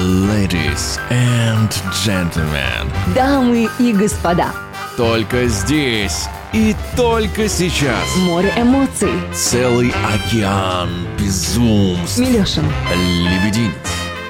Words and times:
Ladies 0.00 0.98
and 1.10 1.68
gentlemen. 2.06 2.90
Дамы 3.14 3.68
и 3.78 3.92
господа. 3.92 4.46
Только 4.96 5.46
здесь 5.46 6.26
и 6.54 6.74
только 6.96 7.46
сейчас. 7.50 8.16
Море 8.16 8.50
эмоций. 8.56 9.12
Целый 9.34 9.92
океан 10.14 10.88
безумств. 11.18 12.16
Милешин. 12.16 12.64
Лебединец. 12.94 13.74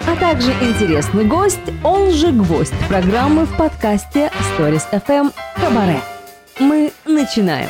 А 0.09 0.17
также 0.17 0.51
интересный 0.61 1.25
гость, 1.25 1.61
он 1.85 2.11
же 2.11 2.33
гвоздь 2.33 2.75
программы 2.89 3.45
в 3.45 3.57
подкасте 3.57 4.33
Stories 4.59 4.91
FM 4.91 5.33
Кабаре. 5.55 6.01
Мы 6.59 6.93
начинаем. 7.05 7.69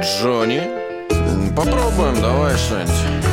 Джонни, 0.00 0.62
попробуем, 1.54 2.18
давай 2.22 2.56
что-нибудь. 2.56 3.31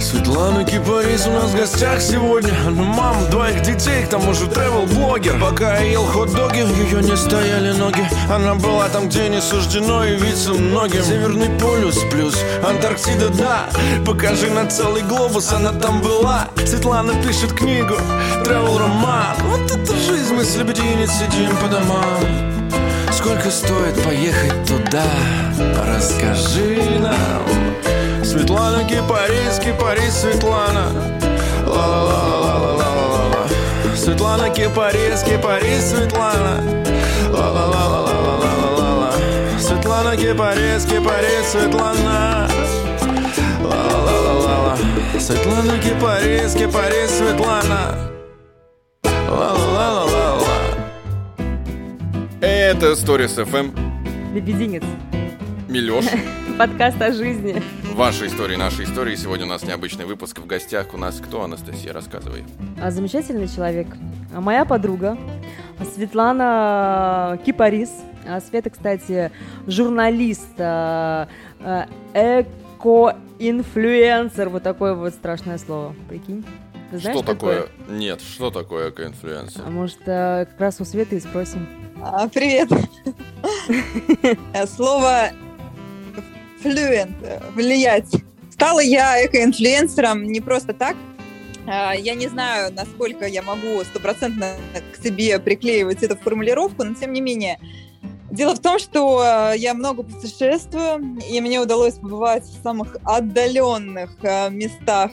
Светлана 0.00 0.64
Кипарис 0.64 1.26
у 1.26 1.30
нас 1.30 1.50
в 1.50 1.56
гостях 1.56 2.00
сегодня. 2.00 2.52
Она 2.66 2.82
мама 2.82 3.26
двоих 3.26 3.60
детей, 3.60 4.04
к 4.04 4.08
тому 4.08 4.32
же 4.32 4.46
тревел-блогер 4.46 5.38
Пока 5.38 5.78
я 5.78 5.90
ел 5.92 6.04
хот-доги, 6.04 6.60
ее 6.60 7.02
не 7.02 7.16
стояли 7.16 7.72
ноги. 7.72 8.02
Она 8.30 8.54
была 8.54 8.88
там, 8.88 9.08
где 9.08 9.28
не 9.28 9.42
суждено 9.42 10.04
явиться 10.04 10.54
многим. 10.54 11.02
Северный 11.02 11.50
полюс 11.58 11.98
плюс 12.10 12.34
Антарктида, 12.66 13.28
да. 13.30 13.68
Покажи 14.06 14.50
на 14.50 14.66
целый 14.66 15.02
глобус, 15.02 15.52
она 15.52 15.72
там 15.72 16.00
была. 16.00 16.48
Светлана 16.64 17.12
пишет 17.22 17.52
книгу, 17.52 17.94
тревел-роман 18.44 19.36
Вот 19.44 19.70
это 19.70 19.96
жизнь, 19.96 20.34
мы 20.34 20.44
с 20.44 20.56
лебединец 20.56 21.10
сидим 21.10 21.54
по 21.58 21.68
домам. 21.68 22.70
Сколько 23.12 23.50
стоит 23.50 24.02
поехать 24.02 24.64
туда? 24.66 25.04
Расскажи 25.86 26.98
нам 27.00 27.60
Светлана 28.30 28.84
Кипарис, 28.84 29.58
Кипарис, 29.58 30.20
Светлана 30.20 30.86
Ла-ла-ла-ла-ла-ла-ла-ла 31.66 33.48
Светлана 33.96 34.50
Кипарис, 34.50 35.24
Кипарис, 35.24 35.90
Светлана 35.90 36.62
Ла-ла-ла-ла-ла-ла-ла-ла 37.32 39.12
Светлана 39.58 40.16
Кипарис, 40.16 40.84
Кипарис, 40.84 41.46
Светлана 41.50 42.48
Ла-ла-ла-ла-ла 43.64 44.76
Светлана 45.18 45.76
Кипарис, 45.80 46.54
Кипарис, 46.54 47.10
Светлана 47.10 47.98
Ла-ла-ла-ла-ла-ла 49.28 50.46
Это 52.40 52.92
Stories 52.92 53.44
FM. 53.44 53.72
Лебединец. 54.32 54.84
Милёш. 55.68 56.04
Подкаст 56.58 57.02
о 57.02 57.12
жизни. 57.12 57.60
Ваши 57.94 58.26
истории, 58.26 58.56
наши 58.56 58.82
истории. 58.84 59.14
Сегодня 59.16 59.46
у 59.46 59.48
нас 59.48 59.62
необычный 59.62 60.04
выпуск. 60.06 60.38
В 60.38 60.46
гостях 60.46 60.94
у 60.94 60.96
нас 60.96 61.20
кто, 61.20 61.42
Анастасия? 61.42 61.92
Рассказывай. 61.92 62.44
А, 62.80 62.90
Замечательный 62.90 63.46
человек. 63.48 63.86
А 64.34 64.40
Моя 64.40 64.64
подруга 64.64 65.18
Светлана 65.94 67.38
Кипарис. 67.44 67.90
А 68.26 68.40
Света, 68.40 68.70
кстати, 68.70 69.30
журналист, 69.66 70.48
а, 70.58 71.28
а, 71.60 71.86
эко-инфлюенсер. 72.14 74.48
Вот 74.48 74.62
такое 74.62 74.94
вот 74.94 75.12
страшное 75.12 75.58
слово. 75.58 75.94
Прикинь. 76.08 76.44
Ты 76.90 76.98
знаешь 76.98 77.18
что 77.18 77.26
такое? 77.26 77.66
Нет, 77.88 78.20
что 78.20 78.50
такое 78.50 78.90
эко-инфлюенсер? 78.90 79.62
А 79.66 79.70
может, 79.70 79.98
а, 80.06 80.44
как 80.46 80.60
раз 80.60 80.80
у 80.80 80.84
Светы 80.84 81.16
и 81.16 81.20
спросим. 81.20 81.66
А, 82.02 82.28
Привет. 82.28 82.70
Слово 84.74 85.30
э, 86.64 87.06
влиять. 87.54 88.10
Стала 88.52 88.80
я 88.80 89.24
экоинфлюенсером 89.24 90.24
не 90.24 90.40
просто 90.40 90.72
так. 90.72 90.96
А, 91.66 91.94
Я 91.94 92.14
не 92.14 92.28
знаю, 92.28 92.72
насколько 92.72 93.26
я 93.26 93.42
могу 93.42 93.82
стопроцентно 93.84 94.56
к 94.92 95.02
себе 95.02 95.38
приклеивать 95.38 96.02
эту 96.02 96.16
формулировку, 96.16 96.84
но 96.84 96.94
тем 96.94 97.12
не 97.12 97.20
менее. 97.20 97.58
Дело 98.30 98.54
в 98.54 98.60
том, 98.60 98.78
что 98.78 99.24
э, 99.24 99.58
я 99.58 99.74
много 99.74 100.02
путешествую, 100.04 101.18
и 101.28 101.40
мне 101.40 101.60
удалось 101.60 101.94
побывать 101.94 102.44
в 102.44 102.62
самых 102.62 102.96
отдаленных 103.04 104.10
э, 104.22 104.50
местах, 104.50 105.10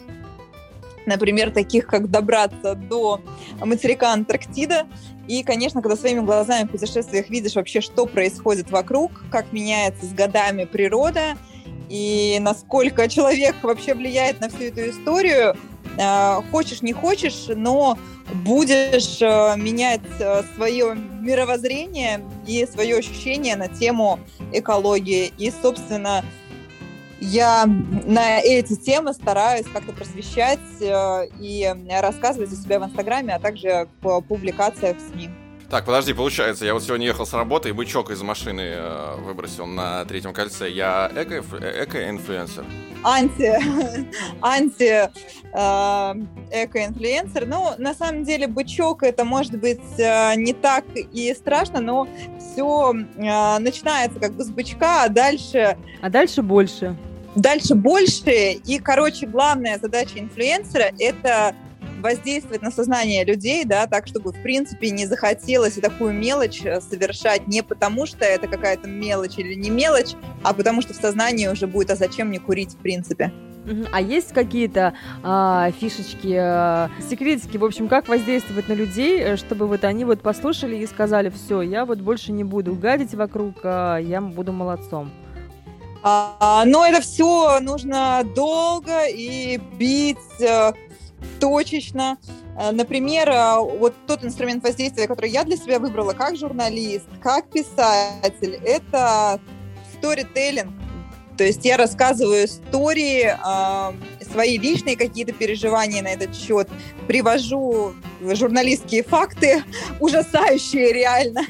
например, 1.07 1.51
таких 1.51 1.87
как 1.87 2.11
добраться 2.11 2.75
до 2.75 3.21
материка 3.59 4.13
Антарктида. 4.13 4.85
И, 5.27 5.43
конечно, 5.43 5.81
когда 5.81 5.97
своими 5.97 6.21
глазами 6.21 6.67
в 6.67 6.71
путешествиях 6.71 7.29
видишь 7.29 7.55
вообще, 7.55 7.81
что 7.81 8.05
происходит 8.05 8.71
вокруг, 8.71 9.11
как 9.29 9.51
меняется 9.51 10.05
с 10.05 10.13
годами 10.13 10.63
природа, 10.63 11.37
и 11.89 12.37
насколько 12.41 13.07
человек 13.07 13.55
вообще 13.61 13.93
влияет 13.93 14.39
на 14.41 14.49
всю 14.49 14.65
эту 14.65 14.89
историю, 14.89 15.55
э, 15.97 16.41
хочешь 16.51 16.81
не 16.81 16.93
хочешь, 16.93 17.47
но 17.47 17.97
будешь 18.33 19.21
э, 19.21 19.55
менять 19.57 20.01
э, 20.19 20.43
свое 20.55 20.95
мировоззрение 20.95 22.21
и 22.45 22.65
свое 22.65 22.97
ощущение 22.97 23.55
на 23.55 23.67
тему 23.67 24.19
экологии. 24.53 25.31
И, 25.37 25.51
собственно, 25.61 26.23
я 27.19 27.65
на 27.65 28.39
эти 28.39 28.75
темы 28.75 29.13
стараюсь 29.13 29.65
как-то 29.71 29.91
просвещать 29.91 30.59
э, 30.79 31.27
и 31.39 31.73
рассказывать 31.89 32.51
о 32.51 32.55
себе 32.55 32.79
в 32.79 32.85
Инстаграме, 32.85 33.35
а 33.35 33.39
также 33.39 33.87
в 34.01 34.21
публикациях 34.21 34.97
в 34.97 35.11
СМИ. 35.11 35.29
Так, 35.69 35.83
подожди, 35.83 36.13
получается, 36.13 36.63
я 36.63 36.73
вот 36.73 36.81
сегодня 36.83 37.07
ехал 37.07 37.25
с 37.25 37.33
работы 37.33 37.67
и 37.69 37.71
бычок 37.73 38.09
из 38.09 38.21
машины 38.21 38.61
э, 38.61 39.15
выбросил 39.19 39.65
на 39.65 40.05
третьем 40.05 40.33
кольце. 40.33 40.69
Я 40.69 41.11
эко- 41.13 41.43
э, 41.59 41.83
эко-инфлюенсер. 41.83 42.63
Анти, 43.03 43.51
анти 44.41 45.09
э, 45.53 46.13
эко-инфлюенсер. 46.63 47.45
Ну, 47.47 47.71
на 47.79 47.93
самом 47.93 48.23
деле, 48.23 48.47
бычок 48.47 49.03
это 49.03 49.25
может 49.25 49.59
быть 49.59 49.81
э, 49.97 50.35
не 50.37 50.53
так 50.53 50.85
и 50.95 51.33
страшно, 51.33 51.81
но 51.81 52.07
все 52.39 52.93
э, 53.17 53.57
начинается 53.59 54.21
как 54.21 54.35
бы 54.35 54.45
с 54.45 54.49
бычка, 54.49 55.03
а 55.03 55.09
дальше 55.09 55.77
А 56.01 56.09
дальше 56.09 56.43
больше. 56.43 56.95
дальше 57.35 57.75
больше. 57.75 58.53
И, 58.53 58.79
короче, 58.79 59.25
главная 59.27 59.77
задача 59.79 60.17
инфлюенсера– 60.17 60.91
это 60.97 61.53
воздействовать 62.01 62.61
на 62.61 62.71
сознание 62.71 63.23
людей, 63.23 63.65
да, 63.65 63.87
так, 63.87 64.07
чтобы, 64.07 64.31
в 64.31 64.41
принципе, 64.41 64.89
не 64.89 65.05
захотелось 65.05 65.77
и 65.77 65.81
такую 65.81 66.13
мелочь 66.13 66.61
э, 66.63 66.81
совершать 66.81 67.47
не 67.47 67.63
потому, 67.63 68.05
что 68.05 68.25
это 68.25 68.47
какая-то 68.47 68.87
мелочь 68.87 69.37
или 69.37 69.53
не 69.53 69.69
мелочь, 69.69 70.13
а 70.43 70.53
потому 70.53 70.81
что 70.81 70.93
в 70.93 70.97
сознании 70.97 71.47
уже 71.47 71.67
будет, 71.67 71.91
а 71.91 71.95
зачем 71.95 72.27
мне 72.27 72.39
курить, 72.39 72.73
в 72.73 72.77
принципе. 72.77 73.31
А 73.91 74.01
есть 74.01 74.33
какие-то 74.33 74.93
а, 75.23 75.71
фишечки, 75.71 76.33
а, 76.39 76.89
секретики, 77.09 77.57
в 77.57 77.65
общем, 77.65 77.89
как 77.89 78.07
воздействовать 78.07 78.69
на 78.69 78.73
людей, 78.73 79.19
э, 79.19 79.35
чтобы 79.35 79.67
вот 79.67 79.83
они 79.83 80.05
вот 80.05 80.21
послушали 80.21 80.77
и 80.77 80.87
сказали, 80.87 81.29
все, 81.29 81.61
я 81.61 81.85
вот 81.85 81.99
больше 81.99 82.31
не 82.31 82.45
буду 82.45 82.75
гадить 82.75 83.13
вокруг, 83.13 83.57
а 83.63 83.97
я 83.97 84.21
буду 84.21 84.53
молодцом. 84.53 85.11
А, 86.01 86.63
но 86.65 86.85
это 86.85 87.01
все 87.01 87.59
нужно 87.59 88.23
долго 88.35 89.05
и 89.09 89.59
бить 89.77 90.17
точечно. 91.39 92.17
Э, 92.57 92.71
Например, 92.71 93.29
э, 93.29 93.55
вот 93.59 93.93
тот 94.07 94.23
инструмент 94.23 94.63
воздействия, 94.63 95.07
который 95.07 95.29
я 95.29 95.43
для 95.43 95.57
себя 95.57 95.79
выбрала 95.79 96.13
как 96.13 96.35
журналист, 96.35 97.07
как 97.21 97.49
писатель, 97.49 98.59
это 98.63 99.39
сторителлинг. 99.97 100.71
То 101.37 101.43
есть 101.43 101.63
я 101.65 101.77
рассказываю 101.77 102.45
истории, 102.45 103.25
э, 103.25 104.23
свои 104.31 104.57
личные 104.57 104.97
какие-то 104.97 105.33
переживания 105.33 106.01
на 106.01 106.07
этот 106.07 106.35
счет, 106.35 106.67
привожу 107.07 107.93
журналистские 108.21 109.03
факты, 109.03 109.63
ужасающие 109.99 110.91
реально. 110.91 111.45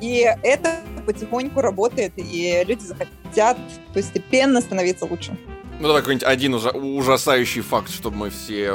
И 0.00 0.26
это 0.42 0.80
потихоньку 1.06 1.60
работает, 1.60 2.12
и 2.16 2.62
люди 2.66 2.82
захотят 2.82 3.56
постепенно 3.94 4.60
становиться 4.60 5.06
лучше. 5.06 5.36
Ну, 5.80 5.86
давай 5.86 6.02
какой-нибудь 6.02 6.28
один 6.28 6.54
ужа- 6.54 6.72
ужасающий 6.76 7.62
факт, 7.62 7.90
чтобы 7.90 8.14
мы 8.16 8.28
все 8.30 8.74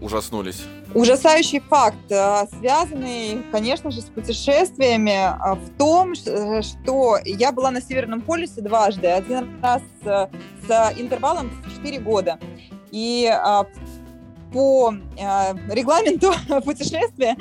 ужаснулись. 0.00 0.62
Ужасающий 0.94 1.60
факт, 1.60 2.10
э, 2.10 2.46
связанный, 2.58 3.40
конечно 3.52 3.92
же, 3.92 4.00
с 4.00 4.06
путешествиями, 4.06 5.12
э, 5.30 5.54
в 5.54 5.78
том, 5.78 6.12
э, 6.12 6.62
что 6.62 7.18
я 7.24 7.52
была 7.52 7.70
на 7.70 7.80
Северном 7.80 8.20
полюсе 8.20 8.62
дважды, 8.62 9.06
один 9.06 9.60
раз 9.62 9.80
с 10.02 10.28
интервалом 10.98 11.50
в 11.64 11.72
4 11.76 12.00
года. 12.00 12.40
И 12.90 13.32
по 14.52 14.92
регламенту 15.70 16.32
путешествия 16.64 17.36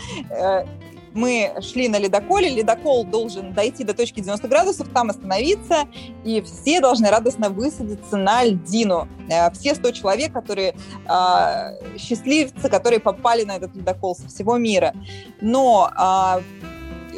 мы 1.13 1.53
шли 1.61 1.87
на 1.87 1.97
ледоколе, 1.97 2.49
ледокол 2.49 3.03
должен 3.03 3.53
дойти 3.53 3.83
до 3.83 3.93
точки 3.93 4.19
90 4.19 4.47
градусов, 4.47 4.89
там 4.89 5.09
остановиться, 5.09 5.87
и 6.23 6.41
все 6.41 6.81
должны 6.81 7.09
радостно 7.09 7.49
высадиться 7.49 8.17
на 8.17 8.43
льдину. 8.43 9.07
Э, 9.29 9.51
Все 9.51 9.75
100 9.75 9.91
человек, 9.91 10.33
которые 10.33 10.75
э, 11.07 11.97
счастливцы, 11.97 12.69
которые 12.69 12.99
попали 12.99 13.43
на 13.43 13.57
этот 13.57 13.75
ледокол 13.75 14.15
со 14.15 14.27
всего 14.27 14.57
мира. 14.57 14.93
Но 15.41 15.89
а, 15.95 16.41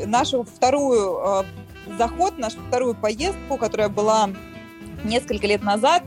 нашу 0.05 0.43
вторую 0.43 1.19
э, 1.23 1.43
заход, 1.97 2.37
нашу 2.37 2.59
вторую 2.67 2.95
поездку, 2.95 3.57
которая 3.57 3.89
была 3.89 4.29
несколько 5.03 5.47
лет 5.47 5.63
назад, 5.63 6.03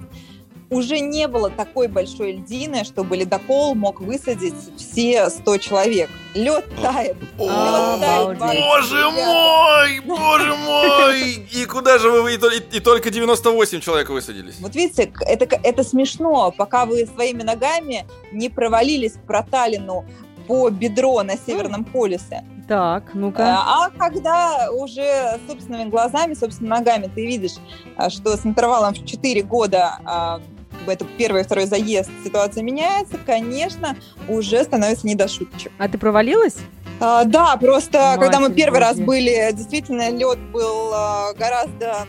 уже 0.70 1.00
не 1.00 1.28
было 1.28 1.50
такой 1.50 1.88
большой 1.88 2.32
льдины, 2.32 2.84
чтобы 2.84 3.16
ледокол 3.16 3.74
мог 3.74 4.00
высадить 4.00 4.54
все 4.76 5.28
100 5.28 5.58
человек. 5.58 6.10
Лед 6.34 6.64
тает. 6.82 7.16
О, 7.38 8.34
тает. 8.34 8.38
Боже 8.38 9.10
мой, 9.10 10.00
боже 10.04 10.54
мой! 10.56 11.20
И 11.52 11.64
куда 11.66 11.98
же 11.98 12.10
вы 12.10 12.34
и, 12.34 12.36
и- 12.36 12.76
и 12.76 12.80
только 12.80 13.10
98 13.10 13.80
человек 13.80 14.08
высадились? 14.10 14.56
Вот 14.60 14.74
видите, 14.74 15.12
это, 15.20 15.44
это 15.62 15.84
смешно, 15.84 16.52
пока 16.56 16.86
вы 16.86 17.06
своими 17.06 17.42
ногами 17.42 18.04
не 18.32 18.48
провалились 18.48 19.12
к 19.12 19.26
проталину 19.26 20.04
по 20.48 20.68
бедро 20.70 21.22
на 21.22 21.36
Северном 21.36 21.84
полюсе. 21.84 22.44
Так, 22.68 23.14
ну-ка. 23.14 23.58
А 23.60 23.90
когда 23.90 24.70
уже 24.72 25.38
собственными 25.48 25.88
глазами, 25.90 26.34
собственными 26.34 26.78
ногами 26.78 27.10
ты 27.14 27.26
видишь, 27.26 27.56
а, 27.96 28.08
что 28.10 28.36
с 28.36 28.44
интервалом 28.44 28.94
в 28.94 29.04
4 29.06 29.42
года 29.42 29.98
а, 30.04 30.40
бы 30.84 30.92
это 30.92 31.04
первый 31.18 31.42
и 31.42 31.44
второй 31.44 31.66
заезд, 31.66 32.10
ситуация 32.24 32.62
меняется, 32.62 33.18
конечно, 33.24 33.96
уже 34.28 34.62
становится 34.64 35.06
не 35.06 35.14
до 35.14 35.28
шуточек. 35.28 35.72
А 35.78 35.88
ты 35.88 35.98
провалилась? 35.98 36.56
А, 37.00 37.24
да, 37.24 37.56
просто 37.56 37.98
Матерь 37.98 38.20
когда 38.20 38.40
мы 38.40 38.52
первый 38.52 38.80
раз 38.80 38.96
Божья. 38.96 39.06
были, 39.06 39.52
действительно 39.52 40.10
лед 40.10 40.38
был 40.52 40.92
а, 40.94 41.32
гораздо 41.34 42.06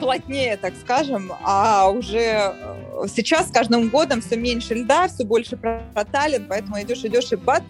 плотнее, 0.00 0.56
так 0.56 0.74
скажем, 0.80 1.32
а 1.42 1.88
уже 1.88 2.18
э, 2.18 3.06
сейчас 3.14 3.48
с 3.48 3.50
каждым 3.52 3.88
годом 3.88 4.20
все 4.20 4.36
меньше 4.36 4.74
льда, 4.74 5.08
все 5.08 5.24
больше 5.24 5.56
проталин, 5.56 6.46
поэтому 6.48 6.80
идешь, 6.82 7.04
идешь 7.04 7.32
и 7.32 7.36
бац, 7.36 7.62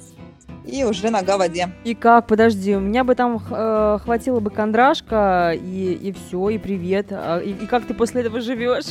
и 0.65 0.85
уже 0.85 1.11
нога 1.11 1.37
в 1.37 1.41
воде. 1.41 1.69
И 1.85 1.95
как? 1.95 2.27
Подожди, 2.27 2.75
у 2.75 2.81
меня 2.81 3.05
бы 3.05 3.15
там 3.15 3.37
э, 3.51 3.99
хватило 4.03 4.41
бы 4.41 4.51
кондрашка, 4.51 5.53
и, 5.55 5.93
и 5.95 6.13
все, 6.13 6.49
и 6.51 6.59
привет. 6.59 7.09
А, 7.11 7.39
и, 7.39 7.51
и 7.51 7.67
как 7.67 7.87
ты 7.87 7.95
после 7.95 8.23
этого 8.23 8.41
живешь? 8.41 8.87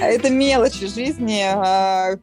А 0.00 0.06
Это 0.06 0.30
мелочи 0.30 0.86
жизни. 0.86 1.42
а, 1.44 2.16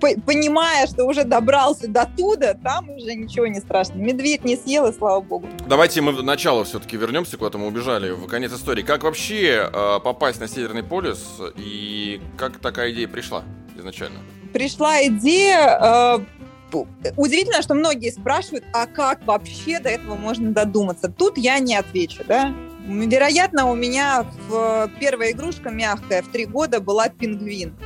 по- 0.00 0.20
Понимая, 0.26 0.86
что 0.86 1.04
уже 1.04 1.24
добрался 1.24 1.86
до 1.86 2.08
туда, 2.16 2.54
там 2.54 2.90
уже 2.90 3.14
ничего 3.14 3.46
не 3.46 3.60
страшно. 3.60 3.94
Медведь 3.96 4.44
не 4.44 4.56
съел, 4.56 4.86
и 4.88 4.92
слава 4.92 5.20
богу. 5.20 5.46
Давайте 5.68 6.00
мы 6.00 6.12
в 6.12 6.22
начало 6.24 6.64
все-таки 6.64 6.96
вернемся, 6.96 7.36
куда-то 7.36 7.58
мы 7.58 7.66
убежали, 7.66 8.10
в 8.10 8.26
конец 8.26 8.52
истории. 8.52 8.82
Как 8.82 9.04
вообще 9.04 9.68
э, 9.72 10.00
попасть 10.02 10.40
на 10.40 10.48
Северный 10.48 10.82
полюс 10.82 11.40
и 11.56 12.20
как 12.36 12.56
такая 12.58 12.90
идея 12.92 13.06
пришла 13.06 13.42
изначально? 13.78 14.18
Пришла 14.52 15.04
идея... 15.06 16.18
пу- 16.72 16.88
Удивительно, 17.16 17.62
что 17.62 17.74
многие 17.74 18.10
спрашивают, 18.10 18.64
а 18.72 18.86
как 18.86 19.24
вообще 19.26 19.78
до 19.78 19.90
этого 19.90 20.16
можно 20.16 20.52
додуматься? 20.52 21.08
Тут 21.08 21.38
я 21.38 21.58
не 21.58 21.76
отвечу, 21.76 22.24
да? 22.26 22.52
Вероятно, 22.86 23.70
у 23.70 23.76
меня 23.76 24.26
в 24.48 24.90
первая 24.98 25.30
игрушка 25.30 25.70
мягкая 25.70 26.22
в 26.22 26.28
три 26.28 26.46
года 26.46 26.80
была 26.80 27.08
пингвин. 27.08 27.76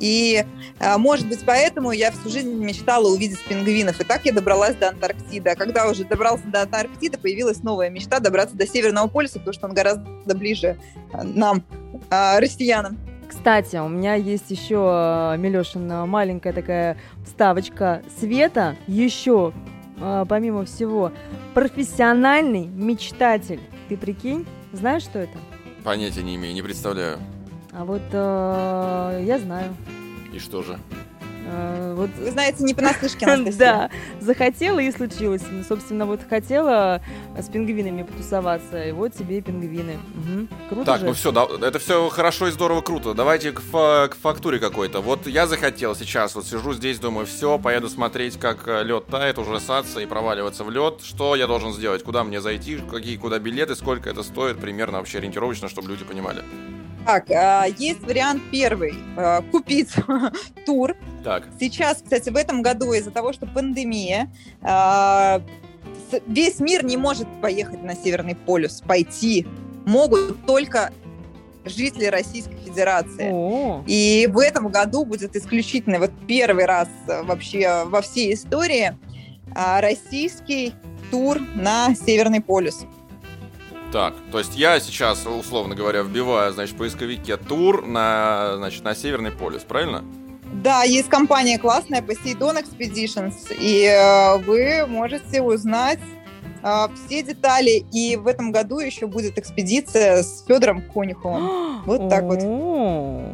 И, 0.00 0.44
э, 0.80 0.96
может 0.98 1.28
быть, 1.28 1.40
поэтому 1.46 1.92
я 1.92 2.10
всю 2.10 2.28
жизнь 2.28 2.52
мечтала 2.52 3.08
увидеть 3.08 3.42
пингвинов. 3.44 4.00
И 4.00 4.04
так 4.04 4.24
я 4.26 4.32
добралась 4.32 4.74
до 4.76 4.90
Антарктиды. 4.90 5.50
А 5.50 5.54
когда 5.54 5.88
уже 5.88 6.04
добрался 6.04 6.44
до 6.46 6.62
Антарктиды, 6.62 7.16
появилась 7.16 7.62
новая 7.62 7.90
мечта 7.90 8.20
добраться 8.20 8.56
до 8.56 8.66
Северного 8.66 9.08
полюса, 9.08 9.38
потому 9.38 9.54
что 9.54 9.66
он 9.66 9.74
гораздо 9.74 10.34
ближе 10.34 10.78
э, 11.12 11.22
нам, 11.22 11.64
э, 12.10 12.38
россиянам. 12.38 12.98
Кстати, 13.34 13.76
у 13.76 13.88
меня 13.88 14.14
есть 14.14 14.50
еще, 14.50 15.34
Милешин, 15.38 16.08
маленькая 16.08 16.52
такая 16.52 16.96
вставочка. 17.26 18.00
Света 18.18 18.76
еще, 18.86 19.52
э, 19.98 20.24
помимо 20.26 20.64
всего, 20.64 21.12
профессиональный 21.52 22.66
мечтатель. 22.66 23.60
Ты 23.88 23.96
прикинь? 23.96 24.46
Знаешь, 24.72 25.02
что 25.02 25.18
это? 25.18 25.36
Понятия 25.82 26.22
не 26.22 26.36
имею, 26.36 26.54
не 26.54 26.62
представляю. 26.62 27.18
А 27.72 27.84
вот 27.84 28.02
э, 28.12 29.24
я 29.26 29.38
знаю. 29.40 29.74
И 30.32 30.38
что 30.38 30.62
же? 30.62 30.78
Э, 31.46 31.94
вот 31.96 32.10
Вы 32.18 32.30
знаете, 32.30 32.64
не 32.64 32.74
понаслышке, 32.74 33.26
Анастасия. 33.26 33.54
Да, 33.58 33.90
захотела 34.20 34.78
и 34.78 34.90
случилось. 34.90 35.42
Ну, 35.50 35.62
собственно, 35.62 36.06
вот 36.06 36.20
хотела 36.28 37.00
с 37.38 37.48
пингвинами 37.48 38.02
потусоваться, 38.02 38.82
и 38.84 38.92
вот 38.92 39.14
тебе 39.14 39.38
и 39.38 39.40
пингвины. 39.40 39.98
Мгм. 40.14 40.48
Круто 40.68 40.84
Так, 40.84 41.00
же. 41.00 41.06
ну 41.06 41.12
все, 41.12 41.30
это 41.62 41.78
все 41.78 42.08
хорошо 42.08 42.48
и 42.48 42.50
здорово, 42.50 42.80
круто. 42.80 43.14
Давайте 43.14 43.52
к, 43.52 43.60
фа- 43.60 44.08
к 44.08 44.16
фактуре 44.16 44.58
какой-то. 44.58 45.00
Вот 45.00 45.26
я 45.26 45.46
захотел 45.46 45.94
сейчас, 45.94 46.34
вот 46.34 46.46
сижу 46.46 46.72
здесь, 46.72 46.98
думаю, 46.98 47.26
все, 47.26 47.58
поеду 47.58 47.88
смотреть, 47.88 48.38
как 48.38 48.66
лед 48.66 49.06
тает, 49.06 49.38
ужасаться 49.38 50.00
и 50.00 50.06
проваливаться 50.06 50.64
в 50.64 50.70
лед. 50.70 51.00
Что 51.02 51.36
я 51.36 51.46
должен 51.46 51.72
сделать? 51.72 52.02
Куда 52.02 52.24
мне 52.24 52.40
зайти? 52.40 52.78
Какие 52.90 53.16
куда 53.16 53.38
билеты? 53.38 53.74
Сколько 53.76 54.10
это 54.10 54.22
стоит? 54.22 54.58
Примерно 54.58 54.98
вообще 54.98 55.18
ориентировочно, 55.18 55.68
чтобы 55.68 55.88
люди 55.88 56.04
понимали. 56.04 56.42
Так, 57.04 57.30
а, 57.30 57.66
есть 57.78 58.00
вариант 58.02 58.42
первый. 58.50 58.94
а, 59.16 59.42
Купить 59.42 59.90
тур. 60.66 60.96
Так, 61.22 61.48
Сейчас, 61.58 62.02
кстати, 62.02 62.30
в 62.30 62.36
этом 62.36 62.62
году 62.62 62.92
из-за 62.92 63.10
того, 63.10 63.32
что 63.32 63.46
пандемия, 63.46 64.30
а, 64.62 65.42
весь 66.26 66.60
мир 66.60 66.84
не 66.84 66.96
может 66.96 67.26
поехать 67.40 67.82
на 67.82 67.94
Северный 67.94 68.34
полюс, 68.34 68.80
пойти. 68.80 69.46
Могут 69.86 70.44
только 70.46 70.92
жители 71.64 72.06
Российской 72.06 72.56
Федерации. 72.56 73.30
О, 73.32 73.82
И 73.86 74.28
в 74.30 74.38
этом 74.38 74.68
году 74.68 75.04
будет 75.04 75.34
исключительно 75.36 75.98
вот 75.98 76.10
первый 76.26 76.64
раз 76.66 76.88
вообще 77.06 77.84
во 77.86 78.02
всей 78.02 78.34
истории 78.34 78.96
российский 79.54 80.74
тур 81.10 81.38
на 81.54 81.94
Северный 81.94 82.40
полюс. 82.40 82.84
Так. 83.94 84.14
То 84.32 84.40
есть 84.40 84.56
я 84.56 84.80
сейчас, 84.80 85.24
условно 85.24 85.76
говоря, 85.76 86.02
вбиваю, 86.02 86.52
значит, 86.52 86.74
в 86.74 86.78
поисковике 86.78 87.36
тур 87.36 87.86
на, 87.86 88.54
значит, 88.56 88.82
на 88.82 88.92
Северный 88.92 89.30
полюс, 89.30 89.62
правильно? 89.62 90.04
Да, 90.52 90.82
есть 90.82 91.08
компания 91.08 91.60
классная, 91.60 92.02
Poseidon 92.02 92.60
Expeditions, 92.60 93.56
и 93.56 93.84
э, 93.84 94.38
вы 94.38 94.84
можете 94.88 95.40
узнать 95.42 96.00
э, 96.64 96.88
все 97.06 97.22
детали. 97.22 97.86
И 97.92 98.16
в 98.16 98.26
этом 98.26 98.50
году 98.50 98.80
еще 98.80 99.06
будет 99.06 99.38
экспедиция 99.38 100.24
с 100.24 100.44
Федором 100.44 100.82
Конюховым. 100.82 101.82
Вот 101.86 102.08
так 102.08 102.24
вот. 102.24 102.40
О, 102.42 103.32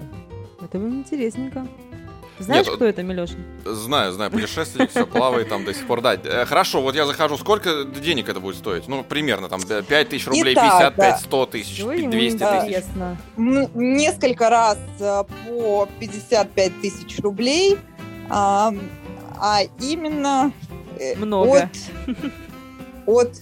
Это 0.60 0.76
интересненько. 0.76 1.66
Знаешь, 2.40 2.66
Нет, 2.66 2.74
кто 2.76 2.86
это, 2.86 3.02
Милешин? 3.02 3.44
Знаю, 3.64 4.12
знаю, 4.12 4.30
путешественник, 4.30 4.90
все, 4.90 5.06
плавает 5.06 5.48
там 5.50 5.64
до 5.64 5.74
сих 5.74 5.86
пор. 5.86 6.00
Да, 6.00 6.14
Э, 6.14 6.46
хорошо, 6.46 6.80
вот 6.80 6.94
я 6.94 7.06
захожу, 7.06 7.36
сколько 7.36 7.84
денег 7.84 8.28
это 8.28 8.40
будет 8.40 8.56
стоить? 8.56 8.88
Ну, 8.88 9.04
примерно, 9.04 9.48
там, 9.48 9.60
5 9.62 10.08
тысяч 10.08 10.26
рублей, 10.26 10.54
Итак, 10.54 10.94
55, 10.94 10.96
да. 10.96 11.18
100 11.18 11.46
тысяч, 11.46 11.76
Чего 11.76 11.92
ему 11.92 12.10
200 12.10 12.38
тысяч. 12.38 12.84
Несколько 13.36 14.48
раз 14.48 14.78
э, 14.98 15.22
по 15.46 15.88
55 15.98 16.80
тысяч 16.80 17.18
рублей, 17.20 17.78
а, 18.30 18.72
а 19.38 19.60
именно 19.80 20.52
э, 20.98 21.16
Много. 21.16 21.68
от, 22.06 22.16
от 23.06 23.32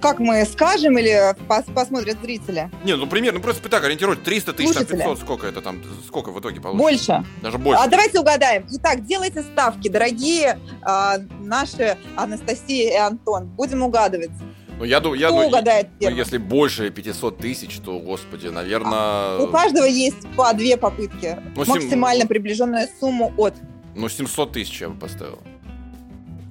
как 0.00 0.18
мы 0.18 0.44
скажем 0.44 0.98
или 0.98 1.34
пос- 1.46 1.72
посмотрят 1.72 2.20
зрители? 2.22 2.70
Не, 2.84 2.96
ну, 2.96 3.06
примерно, 3.06 3.40
просто 3.40 3.68
так 3.68 3.84
ориентировать, 3.84 4.22
300 4.22 4.52
тысяч, 4.52 4.72
Слушатели. 4.72 4.98
500, 4.98 5.18
сколько 5.20 5.46
это 5.46 5.60
там, 5.60 5.82
сколько 6.06 6.30
в 6.30 6.40
итоге 6.40 6.60
получится? 6.60 6.82
Больше. 6.82 7.26
Даже 7.42 7.58
больше. 7.58 7.82
А 7.82 7.86
давайте 7.86 8.20
угадаем. 8.20 8.66
Итак, 8.72 9.04
делайте 9.04 9.42
ставки, 9.42 9.88
дорогие 9.88 10.58
а, 10.82 11.18
наши 11.40 11.96
Анастасия 12.16 12.92
и 12.92 12.96
Антон. 12.96 13.46
Будем 13.46 13.82
угадывать. 13.82 14.30
Ну, 14.78 14.84
я 14.84 14.98
думаю, 15.00 15.20
я 15.20 15.30
угадает 15.30 15.88
ну, 15.92 15.98
первым? 16.00 16.18
если 16.18 16.38
больше 16.38 16.90
500 16.90 17.38
тысяч, 17.38 17.78
то, 17.78 17.98
господи, 18.00 18.48
наверное, 18.48 19.38
У 19.38 19.46
каждого 19.46 19.84
есть 19.84 20.26
по 20.36 20.52
две 20.52 20.76
попытки. 20.76 21.38
Ну, 21.54 21.64
сем- 21.64 21.74
Максимально 21.74 22.26
приближенная 22.26 22.88
сумму 22.98 23.32
от. 23.36 23.54
ну, 23.94 24.08
700 24.08 24.52
тысяч 24.52 24.80
я 24.80 24.88
бы 24.88 24.98
поставил. 24.98 25.38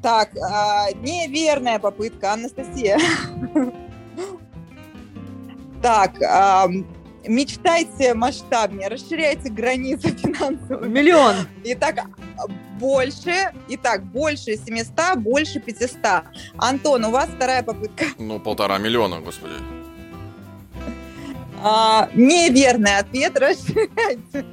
Так, 0.03 0.31
а, 0.37 0.91
неверная 1.01 1.79
попытка, 1.79 2.33
Анастасия. 2.33 2.99
Так, 5.81 6.21
а, 6.21 6.67
мечтайте 7.25 8.13
масштабнее, 8.13 8.89
расширяйте 8.89 9.49
границы 9.49 10.09
финансовые. 10.09 10.89
Миллион. 10.89 11.35
Итак, 11.63 12.05
больше, 12.81 13.53
итак, 13.69 14.03
больше 14.03 14.57
700, 14.57 15.19
больше 15.19 15.61
500. 15.61 16.23
Антон, 16.57 17.05
у 17.05 17.09
вас 17.09 17.29
вторая 17.29 17.63
попытка. 17.63 18.05
Ну, 18.17 18.41
полтора 18.41 18.79
миллиона, 18.79 19.21
господи. 19.21 19.55
А, 21.63 22.09
неверный 22.13 22.97
ответ. 22.97 23.39
Расширяйте 23.39 24.45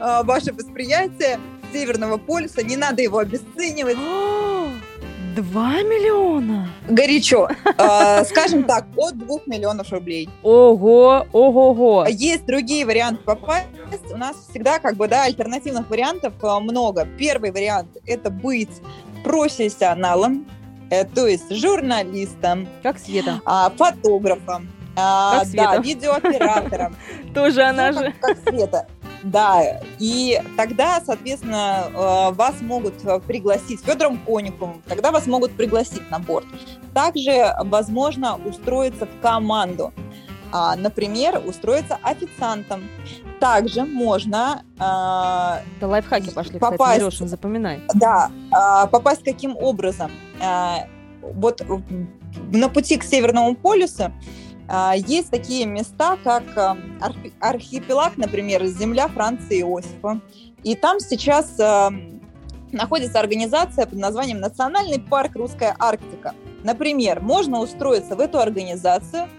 а, 0.00 0.22
ваше 0.22 0.54
восприятие 0.54 1.38
Северного 1.72 2.18
полюса. 2.18 2.62
Не 2.62 2.76
надо 2.76 3.02
его 3.02 3.18
обесценивать. 3.18 3.96
Два 5.34 5.80
миллиона? 5.82 6.68
Горячо. 6.88 7.48
А, 7.78 8.22
скажем 8.24 8.64
так, 8.64 8.84
от 8.96 9.16
2 9.16 9.38
миллионов 9.46 9.90
рублей. 9.90 10.28
Ого, 10.42 11.26
ого-го. 11.32 12.04
Есть 12.06 12.44
другие 12.44 12.84
варианты 12.84 13.22
попасть. 13.24 13.66
У 14.12 14.16
нас 14.18 14.36
всегда 14.50 14.78
как 14.78 14.96
бы, 14.96 15.08
да, 15.08 15.24
альтернативных 15.24 15.88
вариантов 15.88 16.34
а, 16.42 16.60
много. 16.60 17.08
Первый 17.18 17.50
вариант– 17.50 17.96
это 18.06 18.28
быть 18.28 18.82
профессионалом, 19.24 20.46
э, 20.90 21.04
то 21.06 21.26
есть 21.26 21.50
журналистом, 21.54 22.68
Как 22.82 22.98
Света. 22.98 23.40
а, 23.46 23.70
фотографом, 23.70 24.70
А, 24.96 25.44
да, 25.54 25.78
видеооператором. 25.78 26.94
Тоже 27.34 27.62
она 27.62 27.92
же. 27.92 28.12
Как 28.20 28.36
Света. 28.46 28.86
Да, 29.22 29.80
и 29.98 30.40
тогда, 30.56 31.00
соответственно, 31.04 31.84
э, 31.88 32.32
вас 32.32 32.60
могут 32.60 32.94
пригласить 33.26 33.80
Федором 33.84 34.18
Кониковым, 34.18 34.82
тогда 34.88 35.12
вас 35.12 35.26
могут 35.26 35.52
пригласить 35.52 36.10
на 36.10 36.18
борт. 36.18 36.46
Также 36.94 37.54
возможно 37.64 38.36
устроиться 38.44 39.06
в 39.06 39.20
команду. 39.20 39.92
А, 40.52 40.76
например, 40.76 41.42
устроиться 41.46 41.98
официантом. 42.02 42.82
Также 43.40 43.84
можно... 43.84 44.62
Э, 44.78 45.64
Это 45.78 45.88
лайфхаки 45.88 46.30
пошли, 46.30 46.58
попасть, 46.58 47.00
кстати, 47.00 47.04
Леша, 47.04 47.26
запоминай. 47.26 47.80
Да, 47.94 48.30
э, 48.50 48.86
попасть 48.88 49.24
каким 49.24 49.56
образом? 49.56 50.10
Э, 50.40 50.86
вот 51.22 51.62
на 52.52 52.68
пути 52.68 52.98
к 52.98 53.02
Северному 53.04 53.56
полюсу 53.56 54.04
э, 54.04 54.10
есть 54.94 55.30
такие 55.30 55.66
места, 55.66 56.16
как 56.22 56.44
э, 56.56 56.74
архипелаг, 57.40 58.16
например, 58.16 58.64
земля 58.66 59.08
Франции 59.08 59.60
Иосифа. 59.60 60.20
И 60.62 60.74
там 60.74 61.00
сейчас 61.00 61.58
э, 61.58 61.90
находится 62.72 63.20
организация 63.20 63.86
под 63.86 63.98
названием 63.98 64.40
Национальный 64.40 65.00
парк 65.00 65.36
Русская 65.36 65.74
Арктика. 65.78 66.34
Например, 66.64 67.20
можно 67.20 67.60
устроиться 67.60 68.16
в 68.16 68.20
эту 68.20 68.38
организацию– 68.38 69.28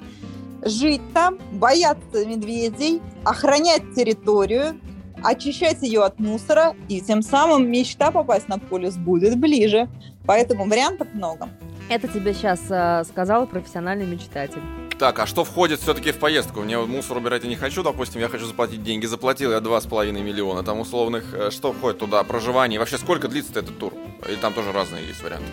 жить 0.65 1.01
там, 1.13 1.37
бояться 1.51 2.25
медведей, 2.25 3.01
охранять 3.23 3.93
территорию, 3.95 4.79
очищать 5.23 5.81
ее 5.81 6.03
от 6.03 6.19
мусора, 6.19 6.75
и 6.89 7.01
тем 7.01 7.21
самым 7.21 7.69
мечта 7.69 8.11
попасть 8.11 8.47
на 8.47 8.59
полюс 8.59 8.95
будет 8.95 9.37
ближе. 9.37 9.89
Поэтому 10.25 10.65
вариантов 10.67 11.07
много. 11.13 11.49
Это 11.89 12.07
тебе 12.07 12.33
сейчас 12.33 12.61
э, 12.69 13.03
сказал 13.03 13.45
профессиональный 13.45 14.05
мечтатель. 14.05 14.61
Так, 14.97 15.19
а 15.19 15.25
что 15.25 15.43
входит 15.43 15.81
все-таки 15.81 16.11
в 16.11 16.17
поездку? 16.17 16.61
Мне 16.61 16.77
мусор 16.79 17.17
убирать 17.17 17.43
я 17.43 17.49
не 17.49 17.55
хочу, 17.55 17.83
допустим, 17.83 18.21
я 18.21 18.29
хочу 18.29 18.45
заплатить 18.45 18.83
деньги. 18.83 19.05
Заплатил 19.05 19.51
я 19.51 19.57
2,5 19.57 20.11
миллиона, 20.11 20.63
там 20.63 20.79
условных. 20.79 21.33
Э, 21.33 21.51
что 21.51 21.73
входит 21.73 21.99
туда? 21.99 22.23
Проживание? 22.23 22.79
Вообще, 22.79 22.97
сколько 22.97 23.27
длится 23.27 23.59
этот 23.59 23.77
тур? 23.77 23.93
Или 24.27 24.35
там 24.35 24.53
тоже 24.53 24.71
разные 24.71 25.05
есть 25.05 25.21
варианты? 25.21 25.47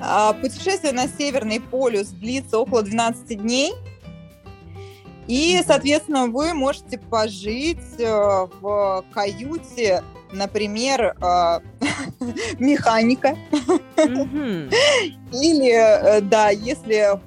А, 0.00 0.32
путешествие 0.34 0.92
на 0.92 1.08
Северный 1.08 1.60
полюс 1.60 2.08
длится 2.08 2.58
около 2.58 2.82
12 2.82 3.40
дней. 3.40 3.72
И, 5.26 5.62
соответственно, 5.66 6.26
вы 6.26 6.52
можете 6.52 6.98
пожить 6.98 7.98
э, 7.98 8.46
в 8.60 9.04
каюте, 9.12 10.02
например, 10.32 11.16
э, 11.20 11.60
механика. 12.58 13.36
Или, 13.96 15.70
э, 15.70 16.20
да, 16.20 16.50
если 16.50 17.18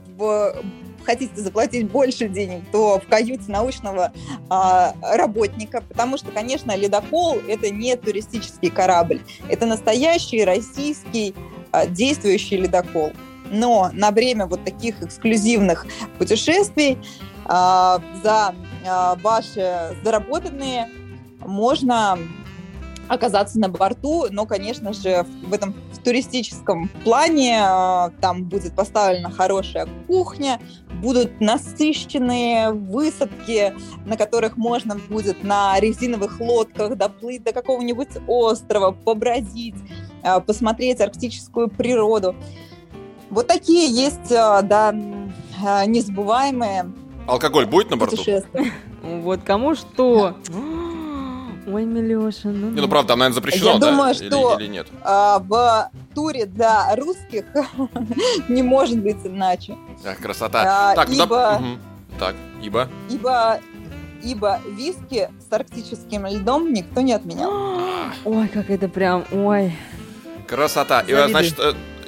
хотите 1.08 1.40
заплатить 1.40 1.90
больше 1.90 2.28
денег, 2.28 2.64
то 2.72 3.00
в 3.00 3.08
каюте 3.08 3.50
научного 3.50 4.12
а, 4.50 4.94
работника, 5.02 5.82
потому 5.82 6.18
что, 6.18 6.32
конечно, 6.32 6.76
ледокол– 6.76 7.38
это 7.48 7.70
не 7.70 7.96
туристический 7.96 8.70
корабль, 8.70 9.22
это 9.48 9.66
настоящий 9.66 10.44
российский 10.44 11.34
а, 11.72 11.88
действующий 11.88 12.58
ледокол. 12.58 13.14
Но 13.50 13.90
на 13.94 14.12
время 14.12 14.48
вот 14.48 14.66
таких 14.66 15.02
эксклюзивных 15.02 15.86
путешествий 16.18 16.98
а, 17.46 18.02
за 18.22 18.54
а, 18.86 19.16
ваши 19.16 19.96
заработанные 20.04 20.90
можно 21.40 22.20
оказаться 23.08 23.60
на 23.60 23.70
борту, 23.70 24.26
но, 24.32 24.46
конечно 24.46 24.94
же, 24.94 25.26
в 25.44 25.54
этом 25.54 25.76
в 25.92 26.00
туристическом 26.00 26.90
плане 27.04 27.60
а, 27.62 28.12
там 28.22 28.44
будет 28.44 28.74
поставлена 28.74 29.32
хорошая 29.32 29.88
кухня, 30.08 30.60
будут 31.02 31.40
насыщенные 31.40 32.72
высадки, 32.72 33.74
на 34.06 34.18
которых 34.18 34.58
можно 34.58 34.96
будет 34.96 35.44
на 35.44 35.80
резиновых 35.80 36.40
лодках 36.40 36.98
доплыть 36.98 37.44
до 37.44 37.54
какого-нибудь 37.54 38.10
острова, 38.28 38.92
побродить, 38.92 39.76
посмотреть 40.46 41.02
арктическую 41.02 41.70
природу. 41.70 42.36
Вот 43.30 43.48
такие 43.48 43.90
есть, 43.90 44.30
да, 44.30 44.94
незабываемые 45.86 46.92
Алкоголь 47.28 47.66
будет 47.66 47.90
на 47.90 47.98
борту? 47.98 48.24
Вот 49.04 49.42
кому 49.44 49.76
что. 49.76 50.38
Ой, 51.68 51.84
Милеша, 51.84 52.48
ну... 52.48 52.70
Не, 52.70 52.80
ну 52.80 52.88
правда, 52.88 53.10
там, 53.10 53.20
наверное, 53.20 53.36
запрещено, 53.36 53.74
Я 53.74 53.78
да? 53.80 53.90
думаю, 53.92 54.14
что 54.14 54.56
или, 54.56 54.64
или 54.64 54.72
нет? 54.72 54.88
А, 55.04 55.40
в 55.40 55.92
туре 56.16 56.46
для 56.46 56.96
русских 56.96 57.44
не 58.50 58.64
может 58.64 59.00
быть 59.00 59.18
иначе. 59.26 59.76
Так, 60.02 60.18
красота. 60.20 60.64
А, 60.66 60.96
так, 60.96 61.10
ибо... 61.10 61.28
Да... 61.28 61.58
Угу. 61.58 62.20
Так, 62.20 62.36
ибо... 62.62 62.88
Ибо 63.10 63.60
ибо 64.24 64.60
виски 64.66 65.30
с 65.40 65.52
арктическим 65.54 66.26
льдом 66.26 66.74
никто 66.74 67.02
не 67.02 67.14
отменял. 67.14 67.52
Ой, 68.26 68.48
как 68.48 68.70
это 68.70 68.88
прям, 68.88 69.26
ой. 69.32 69.74
Красота. 70.48 71.02
И, 71.02 71.14
значит, 71.30 71.60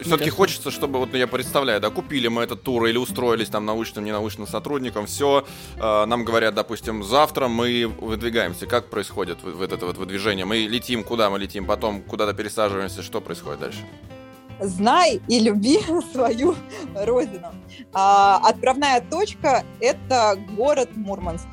все-таки 0.02 0.30
хочется, 0.30 0.72
чтобы, 0.72 1.00
вот 1.00 1.12
ну, 1.12 1.18
я 1.18 1.28
представляю, 1.28 1.80
да, 1.80 1.90
купили 1.90 2.28
мы 2.28 2.44
этот 2.44 2.64
тур 2.64 2.86
или 2.86 2.98
устроились 2.98 3.50
там 3.50 3.66
научным, 3.66 4.06
ненаучным 4.06 4.48
сотрудникам, 4.48 5.06
все, 5.06 5.46
э, 5.78 6.06
нам 6.06 6.26
говорят, 6.26 6.56
допустим, 6.56 7.04
завтра 7.04 7.48
мы 7.48 7.88
выдвигаемся. 7.88 8.66
Как 8.68 8.90
происходит 8.90 9.40
вот, 9.44 9.56
вот 9.56 9.72
это 9.72 9.86
вот 9.86 9.98
выдвижение? 9.98 10.46
Мы 10.46 10.60
летим, 10.60 11.04
куда 11.04 11.30
мы 11.30 11.40
летим, 11.40 11.66
потом 11.66 12.02
куда-то 12.02 12.34
пересаживаемся, 12.34 13.02
что 13.04 13.22
происходит 13.22 13.60
дальше? 13.60 13.80
знай 14.62 15.22
и 15.28 15.40
люби 15.40 15.80
свою 16.12 16.56
родину. 16.96 17.48
А, 17.94 18.38
отправная 18.44 19.02
точка– 19.02 19.64
это 19.80 20.38
город 20.56 20.90
Мурманск. 20.96 21.48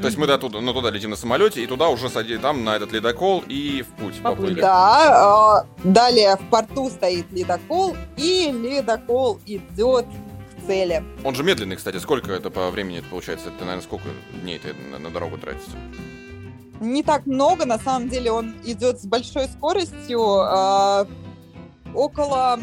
То 0.00 0.08
есть 0.08 0.18
мы 0.18 0.26
до 0.26 0.38
туда, 0.38 0.60
ну, 0.60 0.72
туда 0.72 0.90
летим 0.90 1.10
на 1.10 1.16
самолете, 1.16 1.62
и 1.62 1.66
туда 1.66 1.88
уже 1.88 2.08
садим 2.08 2.40
там 2.40 2.64
на 2.64 2.76
этот 2.76 2.92
ледокол 2.92 3.44
и 3.46 3.82
в 3.82 3.88
путь 3.94 4.20
поплыли. 4.22 4.60
Да, 4.60 5.64
э, 5.84 5.88
далее 5.88 6.36
в 6.36 6.50
порту 6.50 6.90
стоит 6.90 7.30
ледокол, 7.32 7.96
и 8.16 8.50
ледокол 8.52 9.38
идет 9.46 10.06
к 10.06 10.66
цели. 10.66 11.04
Он 11.22 11.34
же 11.34 11.44
медленный, 11.44 11.76
кстати. 11.76 11.98
Сколько 11.98 12.32
это 12.32 12.50
по 12.50 12.70
времени 12.70 13.02
получается? 13.08 13.48
Это, 13.48 13.60
наверное, 13.60 13.82
сколько 13.82 14.08
дней 14.42 14.58
ты 14.58 14.74
на, 14.90 14.98
на 14.98 15.10
дорогу 15.10 15.38
тратится? 15.38 15.76
Не 16.80 17.02
так 17.02 17.26
много, 17.26 17.64
на 17.64 17.78
самом 17.78 18.08
деле 18.08 18.32
он 18.32 18.54
идет 18.64 19.00
с 19.00 19.06
большой 19.06 19.46
скоростью, 19.46 20.20
э, 20.20 21.06
около 21.94 22.58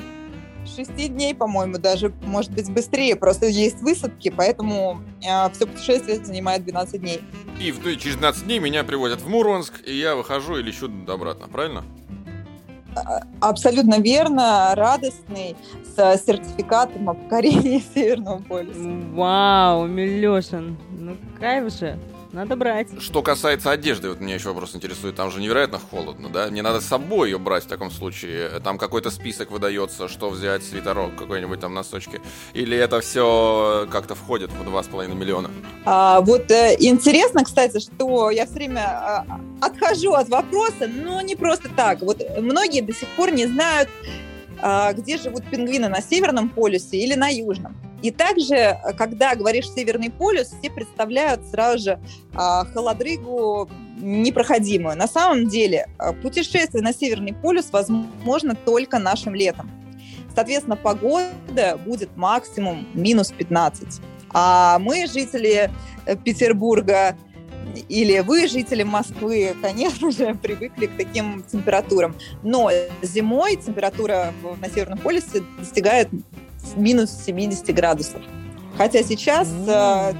шести 0.65 1.07
дней, 1.07 1.35
по-моему, 1.35 1.77
даже, 1.77 2.13
может 2.21 2.51
быть, 2.51 2.71
быстрее. 2.71 3.15
Просто 3.15 3.47
есть 3.47 3.81
высадки, 3.81 4.33
поэтому 4.35 5.01
э, 5.21 5.49
все 5.51 5.65
путешествие 5.65 6.23
занимает 6.23 6.63
12 6.63 7.01
дней. 7.01 7.21
И 7.59 7.73
ну, 7.83 7.95
через 7.95 8.15
12 8.17 8.45
дней 8.45 8.59
меня 8.59 8.83
приводят 8.83 9.21
в 9.21 9.27
Мурманск, 9.27 9.81
и 9.85 9.97
я 9.97 10.15
выхожу 10.15 10.57
и 10.57 10.63
лечу 10.63 10.89
обратно, 11.07 11.47
правильно? 11.47 11.83
А, 12.95 13.21
абсолютно 13.39 13.99
верно, 13.99 14.73
радостный, 14.75 15.55
с 15.95 16.21
сертификатом 16.25 17.09
о 17.09 17.13
покорении 17.13 17.83
Северного 17.95 18.41
полюса. 18.41 18.89
Вау, 19.13 19.87
Милешин, 19.87 20.77
ну 20.91 21.15
кайф 21.39 21.73
же. 21.73 21.97
Надо 22.33 22.55
брать. 22.55 22.87
Что 22.99 23.21
касается 23.21 23.71
одежды, 23.71 24.07
вот 24.09 24.21
меня 24.21 24.35
еще 24.35 24.49
вопрос 24.49 24.73
интересует, 24.73 25.15
там 25.15 25.31
же 25.31 25.41
невероятно 25.41 25.79
холодно, 25.79 26.29
да? 26.29 26.47
Мне 26.47 26.61
надо 26.61 26.79
с 26.79 26.85
собой 26.85 27.29
ее 27.29 27.39
брать 27.39 27.65
в 27.65 27.67
таком 27.67 27.91
случае. 27.91 28.61
Там 28.61 28.77
какой-то 28.77 29.11
список 29.11 29.51
выдается, 29.51 30.07
что 30.07 30.29
взять, 30.29 30.63
свитерок 30.63 31.15
какой-нибудь 31.17 31.59
там 31.59 31.73
носочки. 31.73 32.21
Или 32.53 32.77
это 32.77 33.01
все 33.01 33.87
как-то 33.91 34.15
входит 34.15 34.49
в 34.51 34.61
2,5 34.61 35.13
миллиона? 35.13 35.51
А, 35.83 36.21
вот 36.21 36.49
э, 36.51 36.77
интересно, 36.79 37.43
кстати, 37.43 37.79
что 37.79 38.29
я 38.29 38.45
все 38.45 38.55
время 38.55 38.81
а, 38.81 39.41
отхожу 39.59 40.13
от 40.13 40.29
вопроса, 40.29 40.87
но 40.87 41.19
не 41.19 41.35
просто 41.35 41.69
так. 41.75 42.01
Вот 42.01 42.21
многие 42.39 42.81
до 42.81 42.93
сих 42.93 43.09
пор 43.09 43.31
не 43.31 43.45
знают, 43.45 43.89
а, 44.61 44.93
где 44.93 45.17
живут 45.17 45.43
пингвины 45.49 45.89
на 45.89 46.01
Северном 46.01 46.49
полюсе 46.49 46.97
или 46.97 47.15
на 47.15 47.27
Южном. 47.27 47.75
И 48.01 48.11
также, 48.11 48.79
когда 48.97 49.35
говоришь 49.35 49.69
Северный 49.69 50.09
полюс, 50.09 50.47
все 50.47 50.71
представляют 50.71 51.45
сразу 51.47 51.83
же 51.83 51.99
а, 52.33 52.65
холодрыгу 52.65 53.69
непроходимую. 53.97 54.97
На 54.97 55.07
самом 55.07 55.47
деле 55.47 55.87
а, 55.97 56.13
путешествие 56.13 56.83
на 56.83 56.93
Северный 56.93 57.33
полюс 57.33 57.69
возможно 57.71 58.55
только 58.55 58.97
нашим 58.97 59.35
летом. 59.35 59.69
Соответственно, 60.33 60.77
погода 60.77 61.77
будет 61.85 62.15
максимум 62.15 62.87
минус 62.93 63.31
15. 63.31 64.01
А 64.33 64.79
мы, 64.79 65.07
жители 65.07 65.69
э, 66.05 66.15
Петербурга, 66.15 67.17
или 67.89 68.19
вы, 68.19 68.47
жители 68.47 68.83
Москвы, 68.83 69.55
конечно 69.61 70.11
же, 70.11 70.33
привыкли 70.41 70.87
к 70.87 70.97
таким 70.97 71.43
температурам. 71.43 72.15
Но 72.43 72.71
зимой 73.01 73.57
температура 73.57 74.33
на 74.59 74.69
Северном 74.69 74.99
полюсе 74.99 75.43
достигает 75.59 76.09
минус 76.75 77.11
70 77.25 77.73
градусов. 77.75 78.21
Хотя 78.77 79.03
сейчас 79.03 79.49
э, 79.67 80.13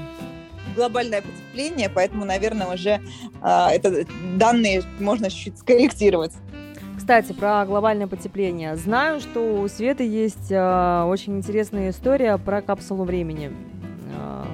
глобальное 0.74 1.22
потепление, 1.22 1.88
поэтому, 1.88 2.24
наверное, 2.24 2.72
уже 2.72 3.00
э, 3.42 3.66
это, 3.70 4.06
данные 4.36 4.82
можно 5.00 5.30
чуть-чуть 5.30 5.58
скорректировать. 5.58 6.32
Кстати, 6.96 7.32
про 7.32 7.64
глобальное 7.66 8.06
потепление. 8.06 8.76
Знаю, 8.76 9.20
что 9.20 9.60
у 9.60 9.68
Светы 9.68 10.04
есть 10.04 10.50
э, 10.50 11.02
очень 11.04 11.36
интересная 11.36 11.90
история 11.90 12.38
про 12.38 12.62
капсулу 12.62 13.04
времени. 13.04 13.50
Э, 14.16 14.44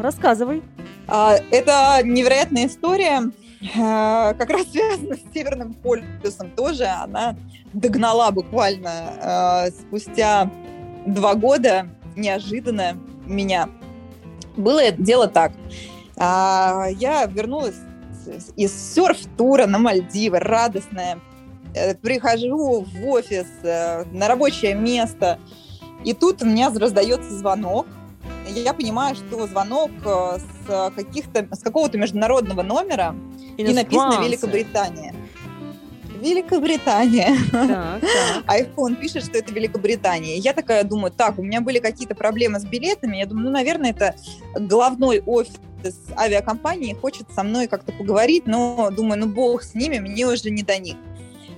рассказывай. 0.00 0.62
А, 1.08 1.36
это 1.50 2.00
невероятная 2.02 2.66
история, 2.66 3.30
как 3.74 4.50
раз 4.50 4.66
связана 4.70 5.16
с 5.16 5.34
Северным 5.34 5.74
полюсом 5.74 6.50
тоже. 6.50 6.84
Она 6.84 7.36
догнала 7.72 8.30
буквально 8.30 9.12
а, 9.20 9.66
спустя 9.70 10.50
два 11.06 11.34
года 11.34 11.88
неожиданно 12.16 12.96
меня. 13.26 13.68
Было 14.56 14.80
это 14.80 15.02
дело 15.02 15.28
так. 15.28 15.52
Я 16.16 17.28
вернулась 17.30 17.76
из 18.56 18.72
серф-тура 18.94 19.66
на 19.66 19.78
Мальдивы, 19.78 20.38
радостная. 20.38 21.18
Э, 21.76 21.94
прихожу 21.94 22.80
в 22.80 23.06
офис, 23.06 23.46
э, 23.62 24.04
на 24.10 24.28
рабочее 24.28 24.74
место, 24.74 25.38
и 26.04 26.14
тут 26.14 26.42
у 26.42 26.46
меня 26.46 26.70
раздается 26.70 27.30
звонок. 27.30 27.86
Я 28.48 28.72
понимаю, 28.72 29.14
что 29.14 29.46
звонок 29.46 29.90
э, 30.04 30.38
с, 30.38 30.92
каких-то, 30.96 31.46
с 31.54 31.60
какого-то 31.60 31.98
международного 31.98 32.62
номера, 32.62 33.14
и 33.56 33.72
написано 33.72 34.24
Великобритания. 34.24 35.14
Великобритания. 36.20 37.36
Так, 37.50 38.00
так. 38.00 38.44
iPhone 38.60 38.96
пишет, 38.96 39.24
что 39.24 39.38
это 39.38 39.52
Великобритания. 39.52 40.38
Я 40.38 40.52
такая 40.52 40.82
думаю, 40.84 41.12
так, 41.12 41.38
у 41.38 41.42
меня 41.42 41.60
были 41.60 41.78
какие-то 41.78 42.14
проблемы 42.14 42.58
с 42.58 42.64
билетами. 42.64 43.18
Я 43.18 43.26
думаю, 43.26 43.46
ну, 43.46 43.52
наверное, 43.52 43.90
это 43.90 44.14
главной 44.58 45.20
офис 45.20 45.60
авиакомпании 46.16 46.94
хочет 46.94 47.26
со 47.34 47.42
мной 47.42 47.68
как-то 47.68 47.92
поговорить, 47.92 48.46
но 48.46 48.90
думаю, 48.90 49.20
ну, 49.20 49.26
бог 49.26 49.62
с 49.62 49.74
ними, 49.74 49.98
мне 49.98 50.26
уже 50.26 50.50
не 50.50 50.62
до 50.62 50.78
них. 50.78 50.96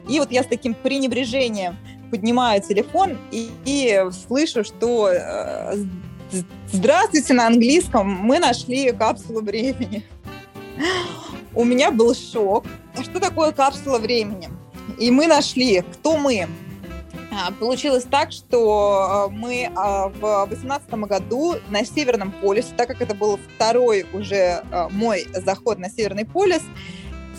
И 0.08 0.18
вот 0.18 0.32
я 0.32 0.42
с 0.42 0.46
таким 0.46 0.74
пренебрежением 0.74 1.76
поднимаю 2.10 2.62
телефон 2.62 3.18
и, 3.30 3.50
и 3.64 4.02
слышу, 4.26 4.64
что 4.64 5.10
э, 5.10 5.76
«Здравствуйте» 6.72 7.34
на 7.34 7.46
английском, 7.46 8.08
мы 8.08 8.38
нашли 8.38 8.92
капсулу 8.92 9.40
времени. 9.40 10.04
У 11.54 11.64
меня 11.64 11.90
был 11.90 12.14
шок. 12.14 12.64
А 12.96 13.02
что 13.02 13.20
такое 13.20 13.52
капсула 13.52 13.98
времени? 13.98 14.48
И 14.98 15.10
мы 15.10 15.26
нашли, 15.26 15.82
кто 15.82 16.16
мы. 16.16 16.48
А, 17.30 17.52
получилось 17.52 18.04
так, 18.10 18.32
что 18.32 19.26
а, 19.26 19.28
мы 19.28 19.70
в 19.74 20.46
2018 20.48 20.90
году 20.90 21.56
на 21.70 21.84
Северном 21.84 22.32
полюсе, 22.32 22.68
так 22.76 22.88
как 22.88 23.00
это 23.00 23.14
был 23.14 23.38
второй 23.54 24.06
уже 24.12 24.62
мой 24.90 25.26
заход 25.44 25.78
на 25.78 25.88
Северный 25.88 26.24
полюс, 26.24 26.62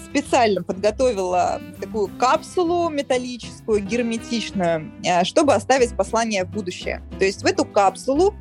специально 0.05 0.63
подготовила 0.63 1.61
такую 1.79 2.07
капсулу 2.17 2.89
металлическую, 2.89 3.81
герметичную, 3.81 4.91
чтобы 5.23 5.53
оставить 5.53 5.95
послание 5.95 6.45
в 6.45 6.49
будущее. 6.49 7.03
То 7.19 7.25
есть 7.25 7.43
в 7.43 7.45
эту 7.45 7.65
капсулу 7.65 8.33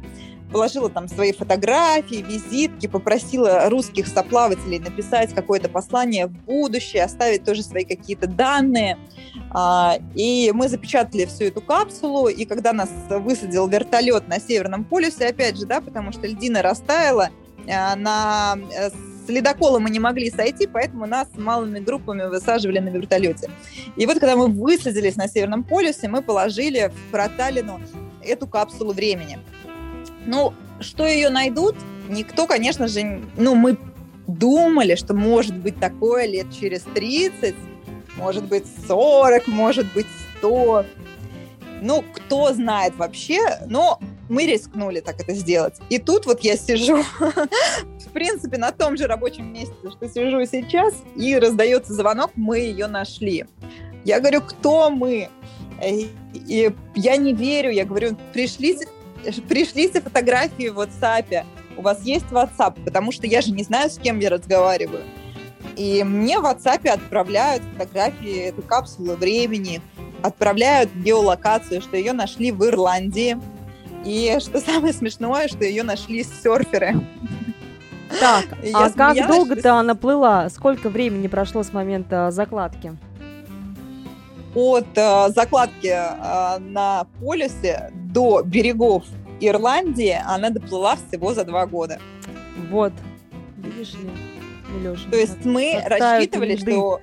положила 0.51 0.89
там 0.89 1.09
свои 1.09 1.33
фотографии, 1.33 2.25
визитки, 2.27 2.87
попросила 2.87 3.69
русских 3.69 4.07
соплавателей 4.07 4.79
написать 4.79 5.35
какое-то 5.35 5.69
послание 5.69 6.27
в 6.27 6.33
будущее, 6.33 7.05
оставить 7.05 7.45
тоже 7.45 7.63
свои 7.63 7.85
какие-то 7.85 8.27
данные. 8.27 8.99
А, 9.51 9.99
и 10.15 10.51
мы 10.53 10.69
запечатали 10.69 11.25
всю 11.25 11.45
эту 11.45 11.61
капсулу, 11.61 12.29
и 12.29 12.45
когда 12.45 12.73
нас 12.73 12.91
высадил 13.09 13.67
вертолет 13.69 14.29
на 14.29 14.41
Северном 14.41 14.85
полюсе, 14.85 15.27
опять 15.27 15.59
же, 15.59 15.67
да, 15.67 15.81
потому 15.81 16.13
что 16.13 16.27
льдина 16.27 16.63
растаяла, 16.63 17.31
а, 17.71 17.97
на 17.97 18.57
э, 18.73 18.91
с 18.91 19.31
ледокола 19.31 19.79
мы 19.79 19.91
не 19.91 20.01
могли 20.01 20.31
сойти, 20.31 20.67
поэтому 20.67 21.07
нас 21.07 21.29
малыми 21.37 21.81
группами 21.81 22.29
высаживали 22.29 22.79
на 22.79 22.89
вертолете. 22.89 23.51
И 23.97 24.07
вот 24.07 24.19
когда 24.19 24.37
мы 24.37 24.47
высадились 24.47 25.17
на 25.17 25.29
Северном 25.29 25.65
полюсе, 25.65 26.09
мы 26.09 26.23
положили 26.23 26.91
в 26.95 27.11
проталину 27.11 27.81
эту 28.23 28.47
капсулу 28.47 28.93
времени. 28.93 29.39
Ну, 30.29 30.53
что 30.81 31.07
ее 31.07 31.31
найдут, 31.31 31.75
никто, 32.11 32.47
конечно 32.47 32.87
же, 32.87 33.23
ну, 33.39 33.55
мы 33.55 33.79
думали, 34.27 34.95
что 34.95 35.15
может 35.15 35.57
быть 35.57 35.81
такое 35.81 36.27
лет 36.27 36.49
через 36.53 36.83
30, 36.83 37.55
может 38.19 38.45
быть 38.45 38.67
40, 38.87 39.47
может 39.49 39.91
быть 39.95 40.07
100. 40.37 40.85
Ну, 41.81 42.05
кто 42.13 42.53
знает 42.53 42.95
вообще, 42.97 43.41
но 43.69 44.01
мы 44.29 44.45
рискнули 44.45 45.01
так 45.01 45.19
это 45.19 45.33
сделать. 45.33 45.77
И 45.89 45.99
тут 45.99 46.27
вот 46.27 46.41
я 46.41 46.59
сижу, 46.59 47.03
в 47.19 48.13
принципе, 48.13 48.59
на 48.59 48.71
том 48.71 48.99
же 48.99 49.07
рабочем 49.07 49.51
месте, 49.51 49.73
что 49.91 50.09
сижу 50.11 50.45
сейчас, 50.45 50.93
и 51.17 51.39
раздается 51.39 51.95
звонок, 51.95 52.33
мы 52.35 52.59
ее 52.59 52.87
нашли. 52.87 53.47
Я 54.05 54.21
говорю, 54.21 54.43
кто 54.43 54.91
мы? 54.91 55.31
И 55.83 56.71
я 56.95 57.17
не 57.17 57.33
верю, 57.33 57.71
я 57.71 57.87
говорю, 57.87 58.15
пришлите 58.35 58.87
пришлите 59.49 60.01
фотографии 60.01 60.69
в 60.69 60.79
WhatsApp. 60.79 61.45
У 61.77 61.83
вас 61.83 62.03
есть 62.03 62.27
WhatsApp? 62.27 62.83
Потому 62.85 63.13
что 63.13 63.27
я 63.27 63.41
же 63.41 63.53
не 63.53 63.63
знаю, 63.63 63.91
с 63.91 63.99
кем 63.99 64.19
я 64.19 64.31
разговариваю. 64.31 65.03
И 65.77 66.03
мне 66.03 66.39
в 66.39 66.45
WhatsApp 66.45 66.89
отправляют 66.89 67.63
фотографии 67.77 68.49
этой 68.49 68.63
капсулы 68.63 69.17
времени, 69.17 69.81
отправляют 70.23 70.91
геолокацию, 70.93 71.81
что 71.81 71.97
ее 71.97 72.13
нашли 72.13 72.51
в 72.51 72.65
Ирландии. 72.65 73.39
И 74.05 74.37
что 74.41 74.61
самое 74.61 74.93
смешное, 74.93 75.49
что 75.49 75.65
ее 75.65 75.83
нашли 75.83 76.25
серферы. 76.25 77.01
Так, 78.21 78.47
а 78.75 78.91
как 78.91 79.27
долго-то 79.27 79.75
она 79.75 79.95
плыла? 79.95 80.49
Сколько 80.49 80.89
времени 80.89 81.29
прошло 81.29 81.63
с 81.63 81.73
момента 81.73 82.31
закладки? 82.31 82.97
От 84.55 84.87
э, 84.95 85.29
закладки 85.35 85.89
э, 85.89 86.59
на 86.59 87.07
полюсе 87.21 87.91
до 87.93 88.43
берегов 88.43 89.05
Ирландии 89.41 90.19
она 90.27 90.51
доплыла 90.51 90.97
всего 90.97 91.35
за 91.35 91.45
два 91.45 91.67
года. 91.67 91.99
Вот, 92.71 92.93
видишь 93.57 93.95
ли, 93.95 94.11
Милеша. 94.75 95.11
То 95.11 95.17
есть 95.17 95.45
мы 95.45 95.81
рассчитывали, 95.85 96.55
льды. 96.55 96.73
что 96.73 97.01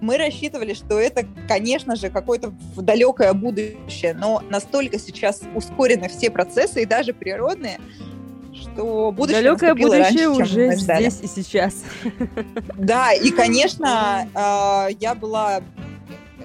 мы 0.00 0.16
рассчитывали, 0.16 0.74
что 0.74 0.98
это, 0.98 1.26
конечно 1.48 1.96
же, 1.96 2.10
какое-то 2.10 2.52
далекое 2.76 3.32
будущее, 3.32 4.14
но 4.14 4.42
настолько 4.48 4.98
сейчас 4.98 5.42
ускорены 5.54 6.08
все 6.08 6.30
процессы 6.30 6.82
и 6.82 6.86
даже 6.86 7.12
природные, 7.12 7.80
что 8.54 9.12
будущее 9.12 9.42
Далекое 9.42 9.74
будущее 9.74 10.28
раньше, 10.28 10.42
уже 10.42 10.76
здесь 10.76 11.20
и 11.22 11.26
сейчас. 11.26 11.82
Да, 12.76 13.12
и, 13.12 13.30
конечно, 13.30 14.28
э, 14.34 14.94
я 15.00 15.14
была 15.14 15.62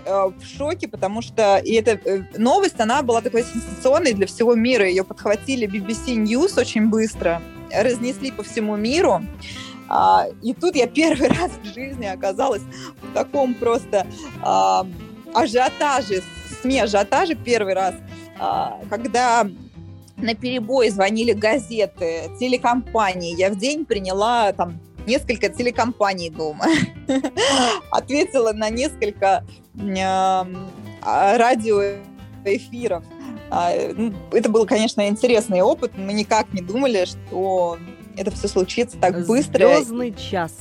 в 0.05 0.43
шоке, 0.57 0.87
потому 0.87 1.21
что 1.21 1.57
и 1.57 1.73
эта 1.73 1.91
э, 1.91 2.23
новость, 2.37 2.79
она 2.79 3.01
была 3.01 3.21
такой 3.21 3.43
сенсационной 3.43 4.13
для 4.13 4.27
всего 4.27 4.55
мира. 4.55 4.87
Ее 4.87 5.03
подхватили 5.03 5.67
BBC 5.67 6.15
News 6.15 6.59
очень 6.59 6.89
быстро, 6.89 7.41
разнесли 7.71 8.31
по 8.31 8.43
всему 8.43 8.75
миру. 8.75 9.21
А, 9.89 10.25
и 10.41 10.53
тут 10.53 10.75
я 10.75 10.87
первый 10.87 11.27
раз 11.39 11.51
в 11.61 11.73
жизни 11.73 12.05
оказалась 12.05 12.63
в 13.01 13.13
таком 13.13 13.53
просто 13.53 14.07
а, 14.41 14.85
ажиотаже, 15.33 16.23
СМИ 16.61 16.79
ажиотаже 16.79 17.35
первый 17.35 17.73
раз, 17.73 17.95
а, 18.39 18.79
когда 18.89 19.47
на 20.17 20.35
перебой 20.35 20.89
звонили 20.89 21.33
газеты, 21.33 22.31
телекомпании. 22.39 23.37
Я 23.37 23.49
в 23.49 23.57
день 23.57 23.85
приняла 23.85 24.53
там 24.53 24.79
несколько 25.07 25.49
телекомпаний 25.49 26.29
дома, 26.29 26.65
ответила 27.91 28.53
на 28.53 28.69
несколько 28.69 29.45
а, 31.01 31.37
радиоэфиров. 31.37 33.03
А, 33.49 33.71
ну, 33.95 34.13
это 34.31 34.49
был, 34.49 34.65
конечно, 34.65 35.07
интересный 35.07 35.61
опыт. 35.61 35.91
Мы 35.97 36.13
никак 36.13 36.51
не 36.53 36.61
думали, 36.61 37.05
что 37.05 37.77
это 38.17 38.31
все 38.31 38.47
случится 38.47 38.97
так 38.97 39.25
быстро. 39.25 39.67
Звездный 39.75 40.13
час. 40.13 40.53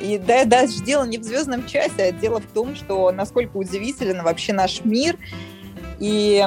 И 0.00 0.16
да, 0.18 0.44
даже 0.44 0.82
дело 0.84 1.04
не 1.04 1.18
в 1.18 1.24
звездном 1.24 1.66
часе, 1.66 2.04
а 2.04 2.12
дело 2.12 2.40
в 2.40 2.46
том, 2.46 2.76
что 2.76 3.10
насколько 3.10 3.56
удивителен 3.56 4.22
вообще 4.22 4.52
наш 4.52 4.84
мир. 4.84 5.18
И 5.98 6.44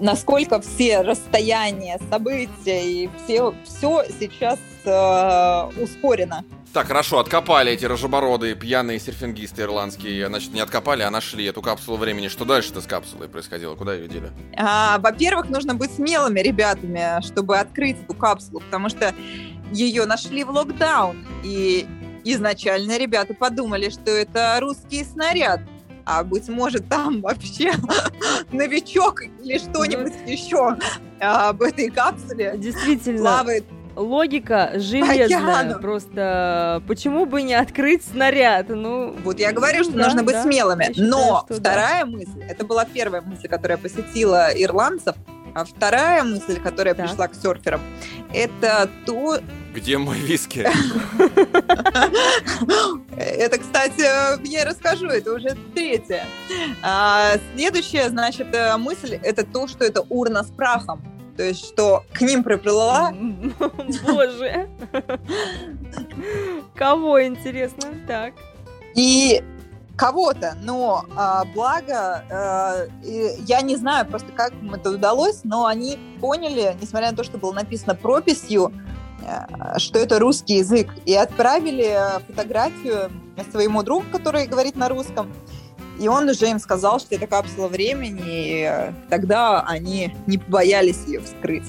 насколько 0.00 0.60
все 0.60 1.02
расстояния, 1.02 2.00
события 2.10 2.84
и 2.84 3.08
все, 3.24 3.54
все 3.64 4.04
сейчас 4.18 4.58
э, 4.86 5.82
ускорено. 5.82 6.44
Так, 6.72 6.88
хорошо, 6.88 7.20
откопали 7.20 7.72
эти 7.72 7.86
рожебородые 7.86 8.54
пьяные 8.54 9.00
серфингисты 9.00 9.62
ирландские. 9.62 10.26
Значит, 10.26 10.52
не 10.52 10.60
откопали, 10.60 11.02
а 11.02 11.10
нашли 11.10 11.44
эту 11.46 11.62
капсулу 11.62 11.96
времени. 11.96 12.28
Что 12.28 12.44
дальше-то 12.44 12.82
с 12.82 12.86
капсулой 12.86 13.28
происходило? 13.28 13.74
Куда 13.76 13.94
ее 13.94 14.08
дели? 14.08 14.30
А, 14.58 14.98
во-первых, 14.98 15.48
нужно 15.48 15.74
быть 15.74 15.92
смелыми 15.92 16.40
ребятами, 16.40 17.22
чтобы 17.22 17.56
открыть 17.58 18.02
эту 18.02 18.14
капсулу, 18.14 18.60
потому 18.60 18.90
что 18.90 19.14
ее 19.72 20.04
нашли 20.04 20.44
в 20.44 20.50
локдаун. 20.50 21.26
И 21.42 21.86
изначально 22.24 22.98
ребята 22.98 23.32
подумали, 23.32 23.88
что 23.88 24.10
это 24.10 24.58
русский 24.60 25.02
снаряд 25.04 25.60
а 26.06 26.22
быть 26.22 26.48
может 26.48 26.88
там 26.88 27.20
вообще 27.20 27.72
новичок 28.52 29.22
или 29.42 29.58
что-нибудь 29.58 30.14
еще 30.24 30.76
а, 31.20 31.52
в 31.52 31.60
этой 31.62 31.90
капсуле 31.90 32.54
Действительно. 32.56 33.18
плавает 33.18 33.64
логика 33.96 34.72
железная. 34.74 35.24
Океаном. 35.24 35.80
Просто 35.80 36.82
почему 36.86 37.26
бы 37.26 37.42
не 37.42 37.54
открыть 37.54 38.04
снаряд? 38.04 38.68
Ну, 38.68 39.16
вот 39.24 39.40
я 39.40 39.52
говорю, 39.52 39.82
что 39.84 39.94
да, 39.94 40.04
нужно 40.04 40.22
быть 40.22 40.34
да. 40.34 40.42
смелыми. 40.42 40.84
Считаю, 40.88 41.08
Но 41.08 41.46
вторая 41.48 42.04
да. 42.04 42.10
мысль, 42.10 42.42
это 42.48 42.64
была 42.64 42.84
первая 42.84 43.22
мысль, 43.22 43.48
которая 43.48 43.78
посетила 43.78 44.50
ирландцев. 44.54 45.16
А 45.54 45.64
вторая 45.64 46.22
мысль, 46.22 46.60
которая 46.60 46.94
Так. 46.94 47.08
пришла 47.08 47.28
к 47.28 47.34
серферам, 47.34 47.80
это 48.34 48.90
то, 49.06 49.38
Где 49.74 49.96
мой 49.96 50.18
виски? 50.18 50.68
Это, 53.16 53.58
кстати, 53.58 54.46
я 54.46 54.64
расскажу, 54.66 55.06
это 55.06 55.32
уже 55.32 55.56
третья. 55.74 56.26
А, 56.82 57.38
следующая, 57.54 58.10
значит, 58.10 58.54
э, 58.54 58.76
мысль 58.76 59.18
это 59.22 59.44
то, 59.44 59.66
что 59.66 59.84
это 59.84 60.02
урна 60.10 60.42
с 60.44 60.48
прахом. 60.48 61.02
То 61.36 61.42
есть, 61.42 61.66
что 61.66 62.04
к 62.12 62.22
ним 62.22 62.42
приплыла 62.42 63.12
Боже. 64.06 64.68
Кого, 66.74 67.22
интересно? 67.24 67.94
Так. 68.06 68.34
и 68.94 69.42
кого-то, 69.96 70.56
но 70.62 71.06
а, 71.16 71.44
благо, 71.54 72.88
и 73.02 73.30
я 73.46 73.62
не 73.62 73.76
знаю 73.76 74.06
просто, 74.06 74.30
как 74.32 74.52
им 74.52 74.74
это 74.74 74.90
удалось, 74.90 75.40
но 75.44 75.64
они 75.66 75.98
поняли, 76.20 76.76
несмотря 76.80 77.10
на 77.10 77.16
то, 77.16 77.24
что 77.24 77.38
было 77.38 77.52
написано 77.52 77.94
прописью, 77.94 78.72
э, 79.26 79.78
что 79.78 79.98
это 79.98 80.18
русский 80.18 80.56
язык, 80.56 80.90
и 81.06 81.14
отправили 81.14 81.86
э, 81.86 82.20
фотографию 82.26 83.10
своему 83.50 83.82
другу, 83.82 84.04
который 84.12 84.46
говорит 84.46 84.76
на 84.76 84.90
русском, 84.90 85.32
и 85.98 86.08
он 86.08 86.28
уже 86.28 86.48
им 86.48 86.58
сказал, 86.58 87.00
что 87.00 87.14
это 87.14 87.26
капсула 87.26 87.68
времени, 87.68 88.22
и 88.26 88.68
э, 88.70 88.92
тогда 89.08 89.62
они 89.62 90.14
не 90.26 90.38
побоялись 90.38 91.04
ее 91.06 91.20
вскрыть. 91.20 91.64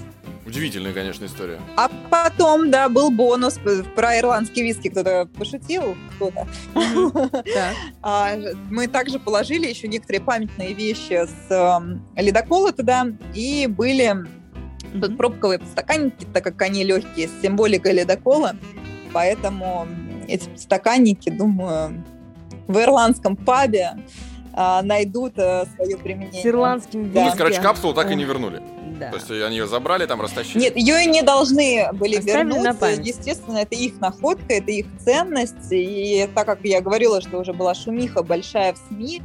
Удивительная, 0.48 0.94
конечно, 0.94 1.26
история. 1.26 1.60
А 1.76 1.90
потом, 2.10 2.72
да, 2.72 2.88
был 2.88 3.12
бонус 3.12 3.60
про 3.96 4.18
ирландский 4.18 4.64
виски, 4.64 4.88
кто-то 4.88 5.28
пошутил, 5.38 5.98
кто-то. 6.16 6.48
А, 8.02 8.38
Мы 8.70 8.88
также 8.88 9.20
положили 9.20 9.68
еще 9.68 9.90
некоторые 9.90 10.22
памятные 10.22 10.74
вещи 10.74 11.26
с 11.26 11.52
эм, 11.52 12.02
ледокола 12.16 12.72
туда, 12.72 13.08
и 13.34 13.68
были 13.68 14.16
пробковые 15.18 15.60
подстаканники, 15.60 16.26
так 16.34 16.46
как 16.46 16.62
они 16.62 16.86
легкие, 16.86 17.28
с 17.28 17.42
символикой 17.42 17.94
ледокола, 17.94 18.56
поэтому 19.12 19.86
эти 20.30 20.48
подстаканники, 20.48 21.30
думаю, 21.30 22.06
в 22.68 22.78
ирландском 22.80 23.36
пабе 23.36 23.98
а, 24.54 24.82
найдут 24.82 25.34
свое 25.36 25.98
применение. 25.98 26.42
С 26.42 26.46
ирландским 26.46 27.12
Да. 27.12 27.26
Ну, 27.26 27.32
короче, 27.32 27.56
виски. 27.56 27.64
капсулу 27.64 27.94
так 27.94 28.12
и 28.12 28.16
не 28.16 28.24
вернули. 28.24 28.62
Да. 29.00 29.12
То 29.12 29.18
есть 29.18 29.30
они 29.30 29.58
ее 29.58 29.68
забрали, 29.68 30.06
там 30.06 30.22
растащили. 30.22 30.60
Нет, 30.60 30.76
ее 30.76 31.04
и 31.04 31.08
не 31.08 31.22
должны 31.22 31.90
были 31.94 32.18
Оставили 32.18 32.60
на 32.60 32.72
вернуть. 32.72 33.06
Естественно, 33.06 33.60
это 33.60 33.76
их 33.76 34.00
находка, 34.00 34.54
это 34.54 34.72
их 34.72 34.88
ценность. 35.04 35.72
И 35.72 36.28
так 36.34 36.48
как 36.48 36.60
я 36.64 36.82
говорила, 36.82 37.22
что 37.22 37.40
уже 37.40 37.54
была 37.54 37.76
шумиха 37.76 38.24
большая 38.24 38.74
в 38.74 38.78
СМИ, 38.90 39.22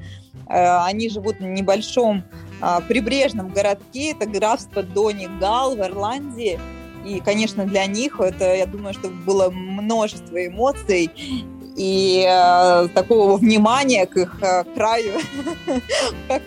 э, 0.49 0.85
они 0.85 1.09
живут 1.09 1.39
в 1.39 1.43
небольшом 1.43 2.25
а, 2.65 2.81
прибрежном 2.81 3.49
городке, 3.49 4.13
это 4.13 4.25
графство 4.27 4.85
Донегал 4.85 5.75
в 5.75 5.81
Ирландии. 5.81 6.61
И, 7.05 7.19
конечно, 7.19 7.65
для 7.65 7.87
них 7.87 8.21
это, 8.21 8.55
я 8.55 8.67
думаю, 8.67 8.95
что 8.95 9.09
было 9.09 9.51
множество 9.51 10.47
эмоций 10.47 11.11
и 11.77 12.27
э, 12.29 12.89
такого 12.95 13.37
внимания 13.37 14.07
к 14.07 14.17
их 14.17 14.37
э, 14.43 14.65
краю, 14.75 15.21
как 16.29 16.43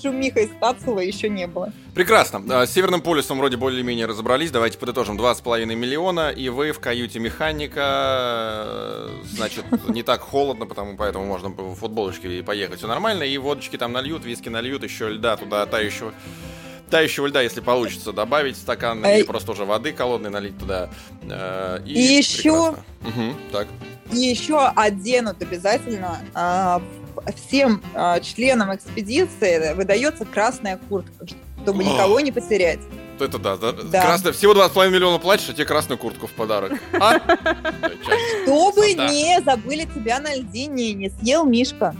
шумиха 0.00 0.40
из 0.40 0.50
капсулы 0.60 1.04
еще 1.04 1.28
не 1.28 1.46
было. 1.46 1.72
Прекрасно. 1.94 2.42
А, 2.48 2.66
С 2.66 2.72
Северным 2.72 3.02
полюсом 3.02 3.38
вроде 3.38 3.56
более-менее 3.56 4.06
разобрались. 4.06 4.50
Давайте 4.50 4.78
подытожим. 4.78 5.18
2,5 5.18 5.66
миллиона, 5.66 6.30
и 6.30 6.48
вы 6.48 6.72
в 6.72 6.80
каюте 6.80 7.18
механика. 7.18 7.80
э, 8.66 9.08
Значит, 9.34 9.64
не 9.88 10.02
так 10.02 10.20
холодно, 10.20 10.66
потому 10.66 10.96
поэтому 10.96 11.26
можно 11.26 11.48
в 11.50 11.74
футболочке 11.74 12.42
поехать. 12.42 12.78
Все 12.78 12.86
нормально. 12.86 13.24
И 13.24 13.36
водочки 13.38 13.76
там 13.76 13.92
нальют, 13.92 14.24
виски 14.24 14.48
нальют, 14.48 14.84
еще 14.84 15.08
льда 15.08 15.36
туда 15.36 15.66
тающего. 15.66 16.12
Тающего 16.92 17.26
льда, 17.28 17.40
если 17.40 17.60
получится, 17.62 18.12
добавить 18.12 18.54
в 18.54 18.60
стакан, 18.60 19.02
Эй. 19.02 19.20
или 19.20 19.26
просто 19.26 19.52
уже 19.52 19.64
воды 19.64 19.94
холодной 19.94 20.28
налить 20.28 20.58
туда. 20.58 20.90
Э, 21.22 21.78
И 21.86 21.98
еще- 21.98 22.42
прекрасно. 22.74 22.84
Мгм, 23.00 23.36
так. 23.50 23.66
И 24.12 24.18
еще 24.18 24.58
оденут 24.76 25.40
обязательно 25.40 26.18
а, 26.34 26.82
в- 27.16 27.32
всем 27.32 27.82
а, 27.94 28.20
членам 28.20 28.74
экспедиции 28.74 29.72
выдается 29.72 30.26
красная 30.26 30.78
куртка, 30.90 31.26
чтобы 31.62 31.82
О. 31.82 31.86
никого 31.86 32.20
не 32.20 32.30
потерять. 32.30 32.80
Это 33.18 33.38
да. 33.38 33.56
да. 33.56 33.72
Да. 33.72 34.02
Красная- 34.02 34.32
всего 34.34 34.52
2,5 34.52 34.90
миллиона 34.90 35.18
платишь, 35.18 35.48
а 35.48 35.54
тебе 35.54 35.64
красную 35.64 35.96
куртку 35.96 36.26
в 36.26 36.32
подарок. 36.32 36.72
А? 36.92 37.18
Чтобы 38.42 38.92
не 38.92 39.40
забыли 39.42 39.88
тебя 39.94 40.20
на 40.20 40.34
льдине 40.34 40.90
и 40.90 40.92
не 40.94 41.08
съел 41.08 41.44
Мишка. 41.46 41.96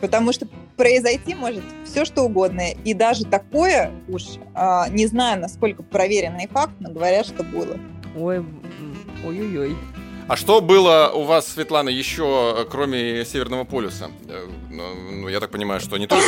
Потому 0.00 0.32
что 0.32 0.46
произойти 0.76 1.34
может 1.34 1.62
все 1.84 2.04
что 2.04 2.22
угодно. 2.22 2.70
И 2.84 2.94
даже 2.94 3.24
такое 3.24 3.90
уж, 4.08 4.22
а, 4.54 4.88
не 4.88 5.06
знаю, 5.06 5.40
насколько 5.40 5.82
проверенный 5.82 6.46
факт, 6.48 6.72
но 6.80 6.90
говорят, 6.90 7.26
что 7.26 7.42
было. 7.42 7.76
Ой, 8.16 8.44
ой-ой-ой. 9.24 9.76
А 10.28 10.36
что 10.36 10.60
было 10.60 11.12
у 11.14 11.22
вас, 11.22 11.46
Светлана, 11.46 11.88
еще, 11.88 12.56
э, 12.58 12.64
кроме 12.68 13.24
Северного 13.24 13.62
полюса? 13.64 14.10
Э, 14.28 14.46
Ну, 14.70 14.82
ну, 15.22 15.28
я 15.28 15.38
так 15.40 15.50
понимаю, 15.50 15.80
что 15.80 15.96
не 15.98 16.06
только 16.08 16.26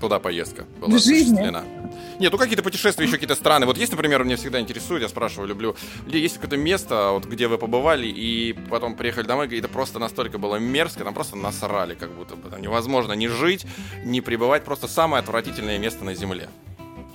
туда 0.00 0.18
поездка 0.18 0.64
была 0.80 0.90
В 0.90 0.98
жизни? 1.02 1.34
осуществлена. 1.40 1.62
Нет, 2.18 2.32
ну 2.32 2.38
какие-то 2.38 2.62
путешествия, 2.62 3.04
еще 3.04 3.14
какие-то 3.14 3.36
страны. 3.36 3.66
Вот 3.66 3.78
есть, 3.78 3.92
например, 3.92 4.24
меня 4.24 4.36
всегда 4.36 4.60
интересует, 4.60 5.02
я 5.02 5.08
спрашиваю, 5.08 5.48
люблю, 5.48 5.76
где 6.06 6.18
есть 6.18 6.34
какое-то 6.34 6.56
место, 6.56 7.10
вот, 7.12 7.26
где 7.26 7.46
вы 7.46 7.58
побывали, 7.58 8.08
и 8.08 8.54
потом 8.68 8.96
приехали 8.96 9.26
домой, 9.26 9.48
и 9.48 9.58
это 9.58 9.68
просто 9.68 9.98
настолько 9.98 10.38
было 10.38 10.56
мерзко, 10.56 11.04
там 11.04 11.14
просто 11.14 11.36
насрали, 11.36 11.94
как 11.94 12.12
будто 12.12 12.34
бы. 12.34 12.50
Там 12.50 12.60
невозможно 12.60 13.12
ни 13.12 13.28
жить, 13.28 13.66
ни 14.04 14.20
пребывать, 14.20 14.64
просто 14.64 14.88
самое 14.88 15.22
отвратительное 15.22 15.78
место 15.78 16.04
на 16.04 16.14
Земле. 16.14 16.48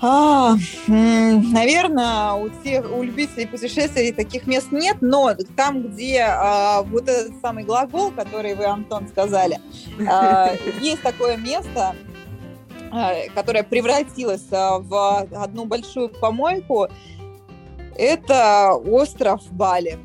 А, 0.06 0.56
наверное, 0.88 2.34
у 2.34 2.50
тех, 2.50 2.92
у 2.92 3.04
любителей 3.04 3.48
путешествий 3.48 4.12
таких 4.12 4.48
мест 4.48 4.68
нет, 4.72 4.98
но 5.00 5.34
там, 5.56 5.82
где 5.82 6.26
а, 6.28 6.82
вот 6.82 7.08
этот 7.08 7.40
самый 7.42 7.64
глагол, 7.64 8.12
который 8.12 8.54
вы, 8.56 8.66
Антон, 8.66 9.08
сказали, 9.08 9.60
а, 10.06 10.52
есть 10.82 11.02
такое 11.02 11.38
место, 11.38 11.96
а, 12.96 13.28
которое 13.34 13.64
превратилось 13.64 14.46
а, 14.52 14.78
в 14.78 15.28
одну 15.34 15.66
большую 15.66 16.10
помойку. 16.10 16.88
Это 17.96 18.74
остров 18.74 19.42
Бали. 19.52 19.98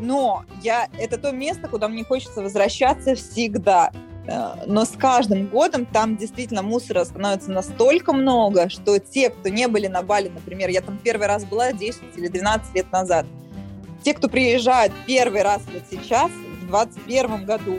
Но 0.00 0.44
я, 0.62 0.88
это 0.98 1.18
то 1.18 1.30
место, 1.32 1.68
куда 1.68 1.88
мне 1.88 2.04
хочется 2.04 2.40
возвращаться 2.40 3.14
всегда. 3.14 3.90
Э, 4.26 4.54
Но 4.66 4.84
с 4.86 4.90
каждым 4.90 5.46
годом 5.46 5.84
там 5.84 6.16
действительно 6.16 6.62
мусора 6.62 7.04
становится 7.04 7.50
настолько 7.50 8.14
много, 8.14 8.70
что 8.70 8.98
те, 8.98 9.28
кто 9.28 9.50
не 9.50 9.68
были 9.68 9.86
на 9.86 10.02
Бали, 10.02 10.28
например, 10.28 10.70
я 10.70 10.80
там 10.80 10.98
первый 10.98 11.26
раз 11.26 11.44
была 11.44 11.72
10 11.72 12.02
или 12.16 12.28
12 12.28 12.74
лет 12.74 12.90
назад, 12.92 13.26
те, 14.02 14.14
кто 14.14 14.28
приезжают 14.28 14.92
первый 15.06 15.42
раз 15.42 15.62
вот 15.72 15.82
сейчас, 15.90 16.30
в 16.30 16.70
2021 16.70 17.44
году, 17.44 17.76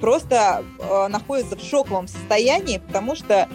просто 0.00 0.64
а, 0.80 1.08
находятся 1.08 1.56
в 1.56 1.62
шоковом 1.62 2.08
состоянии, 2.08 2.78
потому 2.78 3.14
что 3.16 3.48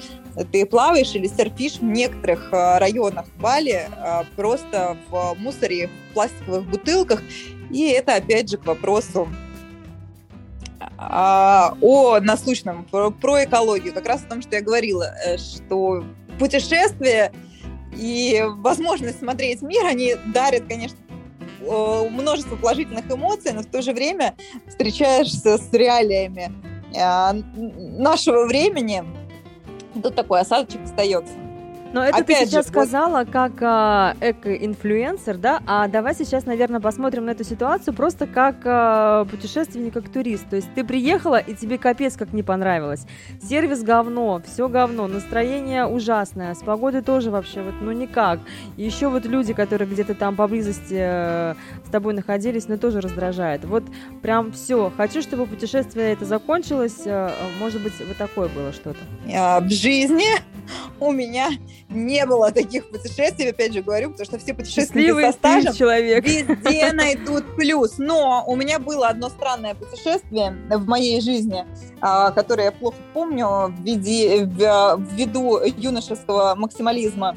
ты 0.52 0.66
плаваешь 0.66 1.14
или 1.16 1.28
серфишь 1.28 1.78
в 1.78 1.84
некоторых 1.84 2.50
а, 2.52 2.80
районах 2.80 3.26
Бали 3.40 3.88
а, 3.98 4.26
просто 4.36 4.98
в 5.10 5.36
мусоре, 5.38 5.88
в 5.88 6.14
пластиковых 6.14 6.70
бутылках. 6.70 7.22
И 7.72 7.90
это, 7.90 8.16
опять 8.16 8.50
же, 8.50 8.58
к 8.58 8.66
вопросу 8.66 9.28
а, 10.98 11.76
о 11.82 12.20
насущном, 12.20 12.86
про, 12.86 13.12
про 13.12 13.44
экологию. 13.44 13.94
Как 13.94 14.06
раз 14.08 14.24
о 14.24 14.30
том, 14.30 14.42
что 14.42 14.56
я 14.56 14.62
говорила, 14.62 15.14
э, 15.26 15.38
что 15.38 16.04
путешествия 16.40 17.32
и 17.96 18.44
возможность 18.58 19.20
смотреть 19.20 19.62
мир, 19.62 19.86
они 19.86 20.16
дарят, 20.34 20.64
конечно, 20.68 20.98
э, 20.98 21.03
множество 22.10 22.56
положительных 22.56 23.10
эмоций, 23.12 23.52
но 23.54 23.62
в 23.62 23.66
то 23.66 23.82
же 23.82 23.94
время 23.94 24.36
встречаешься 24.68 25.58
с 25.58 25.72
реалиями 25.74 26.52
э, 26.94 27.00
н- 27.00 28.02
нашего 28.02 28.46
времени. 28.46 29.04
Тут 30.02 30.16
такой 30.16 30.42
осадочек 30.42 30.84
остается. 30.84 31.34
Но 31.94 32.04
это 32.04 32.18
Опять 32.18 32.26
ты 32.40 32.46
же, 32.46 32.50
сейчас 32.52 32.66
вот- 32.66 32.74
сказала 32.74 33.24
как 33.24 33.52
а, 33.62 34.16
эко-инфлюенсер, 34.20 35.38
да? 35.38 35.62
А 35.68 35.88
давай 35.88 36.16
сейчас, 36.16 36.46
наверное, 36.46 36.80
посмотрим 36.80 37.26
на 37.26 37.32
эту 37.32 37.44
ситуацию 37.44 37.94
просто 37.94 38.26
как 38.26 38.56
а, 38.66 39.26
путешественник, 39.26 39.94
как 39.94 40.10
турист. 40.10 40.50
То 40.50 40.56
есть 40.56 40.68
ты 40.74 40.84
приехала, 40.84 41.38
и 41.38 41.54
тебе 41.54 41.78
капец 41.78 42.18
как 42.18 42.34
не 42.34 42.42
понравилось. 42.44 43.06
Сервис 43.42 43.84
говно, 43.84 44.42
все 44.46 44.68
говно, 44.68 45.08
настроение 45.08 45.86
ужасное, 45.86 46.56
с 46.56 46.60
погодой 46.64 47.02
тоже 47.04 47.30
вообще 47.30 47.62
вот, 47.62 47.76
ну 47.80 47.92
никак. 47.92 48.40
И 48.76 48.84
еще 48.84 49.10
вот 49.10 49.26
люди, 49.26 49.54
которые 49.54 49.88
где-то 49.88 50.16
там 50.16 50.36
поблизости 50.36 50.96
э, 50.98 51.54
с 51.86 51.90
тобой 51.92 52.14
находились, 52.16 52.68
ну 52.68 52.78
тоже 52.78 53.02
раздражает. 53.02 53.66
Вот 53.66 53.84
прям 54.24 54.52
все. 54.52 54.92
Хочу, 54.98 55.22
чтобы 55.22 55.46
путешествие 55.46 56.14
это 56.14 56.26
закончилось. 56.26 57.02
э, 57.06 57.30
Может 57.60 57.84
быть, 57.84 57.94
вот 58.00 58.18
такое 58.18 58.50
было 58.50 58.72
что-то. 58.74 59.00
А, 59.36 59.60
В 59.60 59.70
жизни 59.70 60.26
у 61.00 61.12
меня 61.12 61.50
не 61.90 62.26
было 62.26 62.52
таких 62.52 62.90
путешествий, 62.90 63.50
опять 63.50 63.74
же 63.74 63.82
говорю, 63.82 64.12
потому 64.12 64.26
что 64.26 64.38
все 64.38 64.54
путешествия 64.54 65.32
со 65.32 65.38
стажем 65.38 65.74
человек. 65.74 66.26
везде 66.26 66.92
найдут 66.94 67.56
плюс. 67.56 67.98
Но 67.98 68.44
у 68.48 68.56
меня 68.56 68.80
было 68.80 69.10
одно 69.10 69.30
странное 69.30 69.76
путешествие 69.76 70.56
в 70.70 70.88
моей 70.88 71.22
жизни, 71.22 71.66
а, 72.02 72.32
которое 72.32 72.66
я 72.66 72.72
плохо 72.72 72.98
помню 73.14 73.74
ввиду 73.80 75.60
юношеского 75.78 76.56
максимализма 76.56 77.36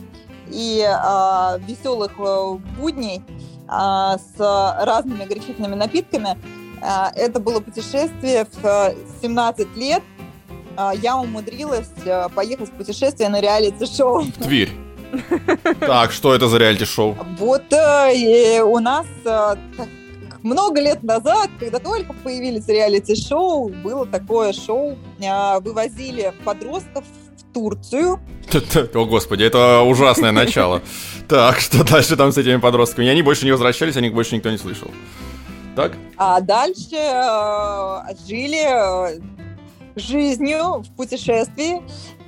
и 0.51 0.85
а, 0.87 1.59
веселых 1.67 2.13
э, 2.19 2.59
будней 2.79 3.23
а, 3.67 4.17
с 4.19 4.39
разными 4.39 5.25
горячительными 5.25 5.75
напитками. 5.75 6.39
Это 7.17 7.41
было 7.41 7.61
путешествие 7.61 8.47
в 8.63 8.95
17 9.23 9.77
лет– 9.77 10.03
а, 10.16 10.16
я 11.03 11.17
умудрилась 11.17 11.91
э, 12.05 12.29
поехать 12.35 12.69
в 12.69 12.73
путешествие 12.73 13.29
на 13.29 13.41
реалити-шоу. 13.41 14.23
В 14.23 14.33
Тверь. 14.43 14.71
Так, 15.81 16.13
что 16.13 16.35
это 16.35 16.49
за 16.49 16.59
реалити-шоу? 16.59 17.17
Вот 17.39 17.73
э, 17.73 18.61
у 18.63 18.79
нас 18.79 19.07
э, 19.25 19.55
много 20.43 20.81
лет 20.81 21.03
назад, 21.03 21.49
когда 21.59 21.79
только 21.79 22.13
появились 22.13 22.69
реалити-шоу, 22.69 23.69
было 23.69 24.07
такое 24.07 24.53
шоу, 24.53 24.99
вывозили 25.61 26.33
подростков 26.45 27.05
в 27.05 27.55
Турцию. 27.55 28.21
О, 28.95 29.05
господи, 29.05 29.45
это 29.45 29.81
ужасное 29.83 30.33
начало. 30.33 30.83
Так, 31.29 31.59
что 31.59 31.83
дальше 31.83 32.15
там 32.15 32.31
с 32.31 32.39
этими 32.39 32.59
подростками? 32.59 33.07
И 33.07 33.09
они 33.09 33.21
больше 33.21 33.47
не 33.47 33.51
возвращались, 33.51 33.97
о 33.97 34.01
них 34.01 34.15
больше 34.15 34.37
никто 34.37 34.49
не 34.49 34.59
слышал. 34.59 34.89
Так? 35.75 35.93
А 36.17 36.41
дальше 36.41 36.97
жили 38.29 39.21
жизнью 39.97 40.83
в 40.83 40.91
путешествии 40.95 41.83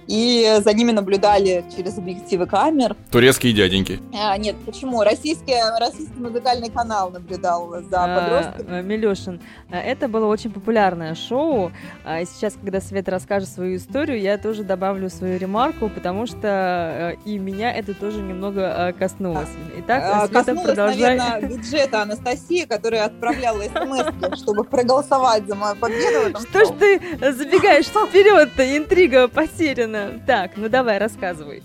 и 0.08 0.58
за 0.64 0.72
ними 0.72 0.90
наблюдали 0.90 1.64
через 1.76 1.98
объективы 1.98 2.46
камер. 2.46 2.96
Турецкие 3.10 3.52
дяденьки. 3.52 4.00
А, 4.18 4.36
нет, 4.38 4.56
почему? 4.64 5.02
Российский, 5.02 5.54
российский 5.78 6.18
музыкальный 6.18 6.70
канал 6.70 7.10
наблюдал 7.10 7.68
за 7.90 8.04
а, 8.04 8.18
подростками. 8.18 8.78
А, 8.78 8.82
Милешин, 8.82 9.40
это 9.70 10.08
было 10.08 10.26
очень 10.26 10.50
популярное 10.50 11.14
шоу. 11.14 11.70
А 12.04 12.24
сейчас, 12.24 12.54
когда 12.54 12.80
Света 12.80 13.10
расскажет 13.10 13.50
свою 13.50 13.76
историю, 13.76 14.18
я 14.18 14.38
тоже 14.38 14.64
добавлю 14.64 15.10
свою 15.10 15.38
ремарку, 15.38 15.90
потому 15.90 16.26
что 16.26 16.38
э, 16.42 17.14
и 17.26 17.38
меня 17.38 17.70
это 17.72 17.92
тоже 17.92 18.22
немного 18.22 18.62
э, 18.62 18.92
коснулось. 18.94 19.48
Итак, 19.80 20.02
а, 20.04 20.26
Света, 20.26 20.32
коснулось, 20.32 20.62
продолжай. 20.68 21.18
наверное, 21.18 21.50
бюджета 21.50 22.02
Анастасии, 22.02 22.64
которая 22.64 23.04
отправляла 23.04 23.62
смс 23.62 24.38
чтобы 24.38 24.64
проголосовать 24.64 25.46
за 25.46 25.54
мою 25.54 25.76
победу. 25.76 26.38
Что 26.48 26.64
ж 26.64 26.68
ты 26.78 27.00
забегаешь 27.32 27.86
вперед-то? 27.86 28.76
Интрига 28.76 29.28
потеряна. 29.28 29.97
Понятно. 29.98 30.26
Так, 30.26 30.56
ну 30.56 30.68
давай, 30.68 30.98
рассказывай. 30.98 31.62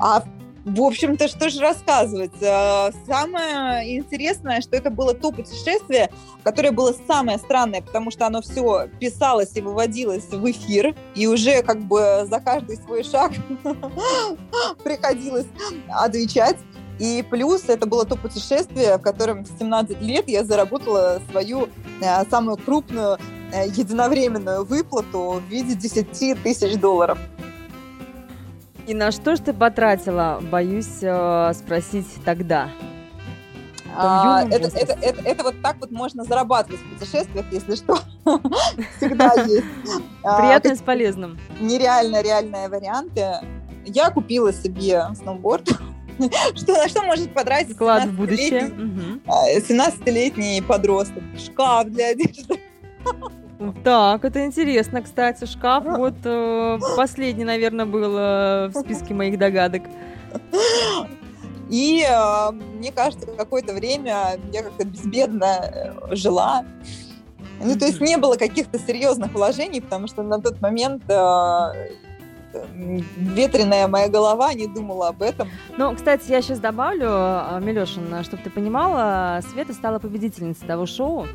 А 0.00 0.22
в 0.66 0.82
общем-то, 0.82 1.28
что 1.28 1.48
же 1.48 1.60
рассказывать? 1.60 2.32
Э, 2.40 2.90
самое 3.06 3.96
интересное, 3.96 4.60
что 4.60 4.76
это 4.76 4.90
было 4.90 5.14
то 5.14 5.30
путешествие, 5.30 6.10
которое 6.42 6.72
было 6.72 6.92
самое 7.06 7.38
странное, 7.38 7.82
потому 7.82 8.10
что 8.10 8.26
оно 8.26 8.42
все 8.42 8.88
писалось 8.98 9.54
и 9.54 9.60
выводилось 9.60 10.28
в 10.28 10.50
эфир, 10.50 10.96
и 11.14 11.28
уже 11.28 11.62
как 11.62 11.78
бы 11.82 12.26
за 12.28 12.40
каждый 12.40 12.78
свой 12.78 13.04
шаг 13.04 13.30
приходилось 14.84 15.46
отвечать. 15.88 16.56
И 16.98 17.24
плюс 17.30 17.68
это 17.68 17.86
было 17.86 18.04
то 18.04 18.16
путешествие, 18.16 18.96
в 18.96 19.02
котором 19.02 19.44
в 19.44 19.58
17 19.58 20.00
лет 20.00 20.28
я 20.28 20.44
заработала 20.44 21.20
свою 21.30 21.68
э, 22.00 22.28
самую 22.28 22.56
крупную 22.56 23.18
единовременную 23.52 24.64
выплату 24.64 25.42
в 25.46 25.50
виде 25.50 25.74
10 25.74 26.42
тысяч 26.42 26.78
долларов. 26.78 27.18
И 28.86 28.94
на 28.94 29.10
что 29.10 29.34
ж 29.34 29.40
ты 29.40 29.52
потратила, 29.52 30.40
боюсь 30.40 30.98
э, 31.02 31.52
спросить 31.54 32.06
тогда? 32.24 32.68
А, 33.98 34.44
это, 34.50 34.68
это, 34.78 34.92
это, 35.00 35.22
это 35.22 35.42
вот 35.42 35.54
так 35.62 35.76
вот 35.80 35.90
можно 35.90 36.24
зарабатывать 36.24 36.80
в 36.80 36.98
путешествиях, 36.98 37.46
если 37.50 37.74
что. 37.74 37.98
Всегда 38.98 39.32
есть. 39.44 39.64
А, 40.22 40.40
Приятно 40.40 40.76
с 40.76 40.82
полезным. 40.82 41.38
Нереально 41.60 42.22
реальные 42.22 42.68
варианты. 42.68 43.26
Я 43.84 44.10
купила 44.10 44.52
себе 44.52 45.02
сноуборд. 45.14 45.68
Что, 46.54 46.72
на 46.72 46.88
что 46.88 47.02
может 47.02 47.34
потратить 47.34 47.74
Вклад 47.74 48.06
в 48.06 48.16
будущее. 48.16 48.72
17-летний 49.26 50.62
подросток? 50.62 51.22
Шкаф 51.38 51.88
для 51.88 52.08
одежды. 52.08 52.55
Так, 53.84 54.24
это 54.24 54.44
интересно, 54.44 55.00
кстати. 55.00 55.46
Шкаф 55.46 55.84
вот 55.84 56.14
э, 56.24 56.78
последний, 56.94 57.44
наверное, 57.44 57.86
был 57.86 58.16
э, 58.18 58.68
в 58.68 58.74
списке 58.74 59.14
моих 59.14 59.38
догадок. 59.38 59.82
И 61.70 62.06
э, 62.06 62.50
мне 62.52 62.92
кажется, 62.92 63.26
какое-то 63.26 63.72
время 63.72 64.38
я 64.52 64.62
как-то 64.62 64.84
безбедно 64.84 65.44
э, 65.44 66.14
жила. 66.14 66.64
Ну, 67.60 67.78
то 67.78 67.86
есть 67.86 68.00
не 68.00 68.18
было 68.18 68.36
каких-то 68.36 68.78
серьезных 68.78 69.32
вложений, 69.32 69.80
потому 69.80 70.06
что 70.06 70.22
на 70.22 70.38
тот 70.38 70.60
момент 70.60 71.02
э, 71.08 71.72
ветреная 72.74 73.88
моя 73.88 74.08
голова 74.08 74.52
не 74.54 74.66
думала 74.66 75.08
об 75.08 75.22
этом. 75.22 75.48
Ну, 75.76 75.94
кстати, 75.94 76.30
я 76.30 76.42
сейчас 76.42 76.58
добавлю, 76.58 77.06
а, 77.08 77.58
Милешин, 77.60 78.22
чтобы 78.24 78.42
ты 78.42 78.50
понимала, 78.50 79.40
Света 79.50 79.72
стала 79.72 79.98
победительницей 79.98 80.66
того 80.66 80.86
шоу. 80.86 81.26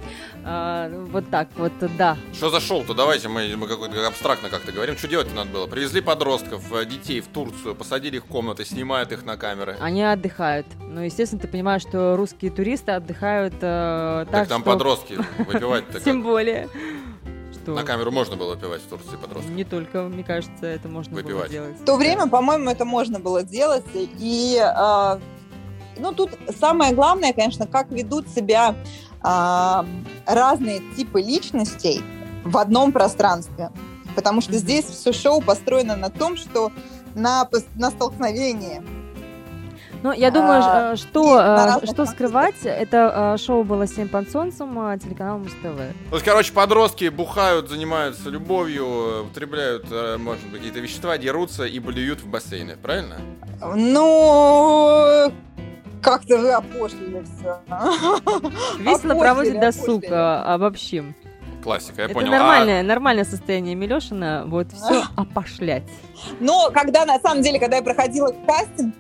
А, 0.44 0.90
вот 1.12 1.30
так 1.30 1.50
вот, 1.58 1.74
да. 1.98 2.18
Что 2.34 2.50
за 2.50 2.60
шоу-то? 2.60 2.94
Давайте 2.94 3.28
мы, 3.30 3.56
мы 3.56 3.68
какой-то 3.68 4.08
абстрактно 4.08 4.50
как-то 4.50 4.72
говорим. 4.72 4.98
Что 4.98 5.08
делать 5.08 5.34
надо 5.36 5.50
было? 5.50 5.68
Привезли 5.68 6.02
подростков, 6.02 6.72
э, 6.74 6.86
детей 6.86 7.22
в 7.22 7.28
Турцию, 7.28 7.76
посадили 7.76 8.18
их 8.18 8.26
в 8.26 8.28
комнаты, 8.28 8.66
снимают 8.66 9.12
их 9.12 9.26
на 9.26 9.38
камеры. 9.38 9.78
Они 9.80 10.04
отдыхают. 10.04 10.68
Ну, 10.80 11.02
естественно, 11.02 11.42
ты 11.42 11.48
понимаешь, 11.48 11.82
что 11.82 12.16
русские 12.16 12.52
туристы 12.52 12.92
отдыхают 12.92 13.56
э, 13.62 14.26
так, 14.26 14.32
Так 14.32 14.48
там 14.48 14.62
что... 14.62 14.72
подростки 14.72 15.20
выпивать-то 15.38 16.00
Тем 16.04 16.24
более 16.24 16.68
что... 17.62 17.74
На 17.74 17.84
камеру 17.84 18.12
можно 18.12 18.36
было 18.36 18.56
пивать 18.56 18.82
в 18.82 18.88
Турции 18.88 19.16
подростков? 19.16 19.52
Не 19.52 19.64
только, 19.64 20.04
мне 20.04 20.24
кажется, 20.24 20.66
это 20.66 20.88
можно 20.88 21.16
Выпивать. 21.16 21.34
было 21.34 21.50
делать. 21.50 21.80
В 21.80 21.86
то 21.86 21.96
время, 21.98 22.28
по-моему, 22.28 22.70
это 22.70 22.86
можно 22.86 23.20
было 23.20 23.44
делать. 23.44 23.86
И, 23.94 24.60
э, 24.62 25.20
ну, 25.98 26.12
тут 26.14 26.32
самое 26.60 26.94
главное, 26.94 27.34
конечно, 27.34 27.68
как 27.68 27.92
ведут 27.92 28.28
себя 28.30 28.76
э, 29.24 29.86
разные 30.26 30.82
типы 30.96 31.22
личностей 31.22 32.02
в 32.44 32.58
одном 32.58 32.92
пространстве. 32.92 33.72
Потому 34.16 34.42
что 34.42 34.54
mm-hmm. 34.54 34.58
здесь 34.58 34.86
все 34.86 35.14
шоу 35.14 35.42
построено 35.42 35.96
на 35.96 36.10
том, 36.10 36.36
что 36.36 36.72
на, 37.16 37.48
на 37.76 37.92
столкновении 37.92 38.82
ну, 40.04 40.12
я 40.12 40.32
думаю, 40.32 40.62
а, 40.64 40.96
что, 40.96 41.80
э, 41.84 41.86
что 41.86 42.06
скрывать, 42.06 42.64
это 42.64 43.36
э, 43.36 43.38
шоу 43.38 43.64
было 43.64 43.86
«Семь 43.86 44.08
под 44.08 44.32
солнцем», 44.32 44.78
э, 44.88 44.98
телеканал 44.98 45.38
Муз-ТВ. 45.38 45.62
То 46.10 46.16
есть, 46.16 46.26
короче, 46.26 46.54
подростки 46.54 47.10
бухают, 47.10 47.70
занимаются 47.70 48.30
любовью, 48.30 49.26
употребляют, 49.26 49.86
может 50.20 50.44
быть, 50.46 50.58
какие-то 50.58 50.80
вещества, 50.80 51.18
дерутся 51.18 51.66
и 51.66 51.80
блюют 51.80 52.22
в 52.22 52.28
бассейны, 52.28 52.78
правильно? 52.78 53.18
Ну, 53.76 55.32
как-то 56.02 56.38
вы 56.38 56.52
опошлили 56.52 57.24
все. 57.24 57.60
Весело 58.80 59.20
проводит 59.20 59.60
досуг, 59.60 60.04
обобщим. 60.10 61.16
Классика, 61.62 62.02
я 62.02 62.06
это 62.06 62.16
понял. 62.16 62.32
нормальное, 62.32 62.80
а... 62.80 62.84
нормальное 62.84 63.24
состояние 63.24 63.76
Милешина, 63.76 64.46
вот 64.48 64.72
все 64.72 65.04
опошлять. 65.16 65.84
Но 66.40 66.72
когда, 66.72 67.06
на 67.06 67.20
самом 67.20 67.44
деле, 67.44 67.60
когда 67.60 67.78
я 67.78 67.84
проходила 67.84 68.34
кастинг, 68.48 68.96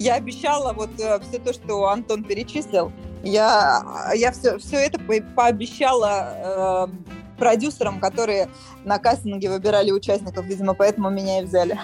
я 0.00 0.14
обещала 0.14 0.72
вот 0.72 0.98
э, 0.98 1.20
все 1.20 1.38
то, 1.38 1.52
что 1.52 1.88
Антон 1.88 2.24
перечислил, 2.24 2.90
я, 3.22 3.82
я 4.14 4.32
все, 4.32 4.58
все 4.58 4.78
это 4.78 4.98
пообещала 5.36 6.88
э, 6.88 7.36
продюсерам, 7.38 8.00
которые 8.00 8.48
на 8.84 8.98
кастинге 8.98 9.50
выбирали 9.50 9.90
участников, 9.90 10.46
видимо, 10.46 10.74
поэтому 10.74 11.10
меня 11.10 11.40
и 11.40 11.44
взяли. 11.44 11.78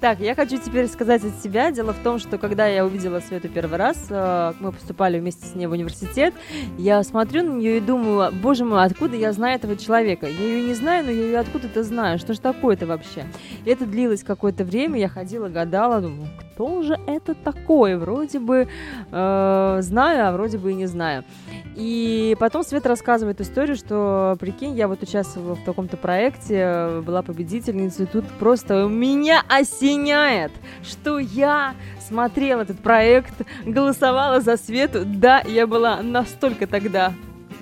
Так, 0.00 0.20
я 0.20 0.34
хочу 0.34 0.56
теперь 0.56 0.86
сказать 0.86 1.24
от 1.24 1.42
себя. 1.42 1.70
Дело 1.72 1.92
в 1.92 1.98
том, 1.98 2.18
что 2.18 2.38
когда 2.38 2.66
я 2.66 2.86
увидела 2.86 3.20
Свету 3.20 3.48
первый 3.48 3.76
раз, 3.76 4.06
э, 4.08 4.52
мы 4.60 4.72
поступали 4.72 5.18
вместе 5.18 5.46
с 5.46 5.54
ней 5.54 5.66
в 5.66 5.72
университет, 5.72 6.32
я 6.78 7.02
смотрю 7.02 7.42
на 7.42 7.56
нее 7.56 7.78
и 7.78 7.80
думаю, 7.80 8.32
боже 8.32 8.64
мой, 8.64 8.84
откуда 8.84 9.16
я 9.16 9.32
знаю 9.32 9.56
этого 9.56 9.76
человека? 9.76 10.26
Я 10.26 10.32
ее 10.38 10.68
не 10.68 10.74
знаю, 10.74 11.04
но 11.04 11.10
я 11.10 11.22
ее 11.22 11.38
откуда-то 11.38 11.82
знаю. 11.82 12.18
Что 12.18 12.34
ж 12.34 12.38
такое-то 12.38 12.86
вообще? 12.86 13.26
И 13.64 13.70
это 13.70 13.84
длилось 13.84 14.22
какое-то 14.22 14.64
время, 14.64 14.98
я 14.98 15.08
ходила, 15.08 15.48
гадала, 15.48 16.00
думаю, 16.00 16.28
кто 16.54 16.82
же 16.82 16.98
это 17.06 17.34
такое? 17.34 17.98
Вроде 17.98 18.38
бы 18.38 18.68
э, 19.10 19.78
знаю, 19.80 20.28
а 20.28 20.32
вроде 20.32 20.58
бы 20.58 20.72
и 20.72 20.74
не 20.74 20.86
знаю. 20.86 21.24
И 21.74 22.36
потом 22.38 22.62
Света 22.62 22.90
рассказывает 22.90 23.40
историю, 23.40 23.76
что, 23.76 24.36
прикинь, 24.38 24.74
я 24.74 24.86
вот 24.90 25.02
участвовала 25.02 25.54
в 25.54 25.64
таком-то 25.64 25.96
проекте, 25.96 27.00
была 27.04 27.22
победительницей, 27.22 28.06
тут 28.06 28.26
просто 28.38 28.86
меня 28.86 29.42
осеняет, 29.48 30.52
что 30.82 31.18
я 31.18 31.74
смотрела 32.06 32.62
этот 32.62 32.80
проект, 32.80 33.34
голосовала 33.64 34.40
за 34.40 34.56
Свету. 34.56 35.04
Да, 35.06 35.42
я 35.46 35.66
была 35.66 36.02
настолько 36.02 36.66
тогда 36.66 37.14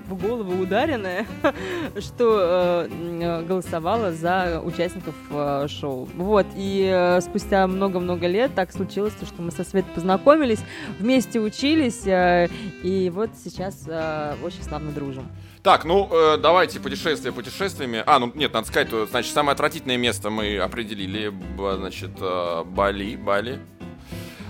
в 0.09 0.15
голову 0.21 0.63
ударенная, 0.63 1.27
что 1.99 2.87
э, 2.91 3.45
голосовала 3.47 4.13
за 4.13 4.61
участников 4.65 5.15
э, 5.31 5.67
шоу. 5.69 6.09
Вот, 6.17 6.47
и 6.57 6.91
э, 6.91 7.21
спустя 7.21 7.67
много-много 7.67 8.27
лет 8.27 8.55
так 8.55 8.73
случилось, 8.73 9.13
что 9.23 9.43
мы 9.43 9.51
со 9.51 9.65
Светой 9.65 9.93
познакомились, 9.95 10.61
вместе 10.99 11.41
учились, 11.41 12.07
э, 12.07 12.49
и 12.83 13.11
вот 13.11 13.31
сейчас 13.45 13.85
э, 13.87 14.35
очень 14.43 14.63
славно 14.63 14.93
дружим. 14.93 15.29
Так, 15.69 15.85
ну 15.85 16.09
э, 16.11 16.39
давайте 16.39 16.81
путешествия 16.81 17.31
путешествиями. 17.31 18.03
А, 18.07 18.19
ну 18.19 18.33
нет, 18.35 18.55
надо 18.55 18.67
сказать, 18.67 18.89
значит, 19.11 19.35
самое 19.35 19.53
отвратительное 19.53 19.99
место 19.99 20.31
мы 20.31 20.57
определили, 20.57 21.31
значит, 21.77 22.13
э, 22.23 22.65
Бали, 22.65 23.17
Бали. 23.17 23.61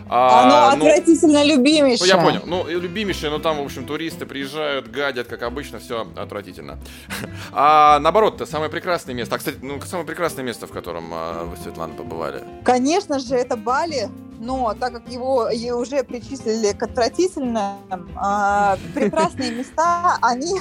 А, 0.09 0.43
Оно 0.43 0.77
ну, 0.77 0.87
отвратительно 0.87 1.45
любимейшее. 1.45 2.15
Ну, 2.15 2.19
я 2.19 2.25
понял. 2.25 2.43
Ну, 2.47 2.67
любимейшее, 2.69 3.31
но 3.31 3.39
там, 3.39 3.59
в 3.59 3.63
общем, 3.63 3.87
туристы 3.87 4.27
приезжают, 4.27 4.91
гадят, 4.91 5.29
как 5.29 5.43
обычно, 5.43 5.79
все 5.79 6.07
отвратительно. 6.17 6.79
А 7.53 7.99
наоборот-то, 7.99 8.47
самое 8.47 8.71
прекрасное 8.71 9.15
место. 9.15 9.35
А, 9.35 9.39
кстати, 9.39 9.59
ну, 9.63 9.81
самое 9.83 10.07
прекрасное 10.07 10.45
место, 10.45 10.67
в 10.67 10.71
котором 10.71 11.11
а, 11.13 11.45
вы, 11.45 11.57
Светлана, 11.57 11.95
побывали? 11.95 12.43
Конечно 12.65 13.19
же, 13.19 13.35
это 13.35 13.57
Бали. 13.57 14.09
Но 14.41 14.73
так 14.79 14.93
как 14.93 15.09
его 15.09 15.51
уже 15.77 16.05
причислили 16.05 16.73
к 16.73 16.83
отвратительным, 16.83 18.09
а, 18.17 18.79
прекрасные 18.95 19.51
места, 19.51 20.19
они... 20.23 20.61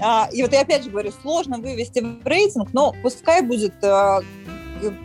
А, 0.00 0.28
и 0.32 0.42
вот 0.42 0.52
я 0.52 0.62
опять 0.62 0.84
же 0.84 0.90
говорю, 0.90 1.12
сложно 1.20 1.58
вывести 1.58 2.00
в 2.00 2.26
рейтинг, 2.26 2.72
но 2.72 2.94
пускай 3.02 3.42
будет 3.42 3.74
а, 3.84 4.22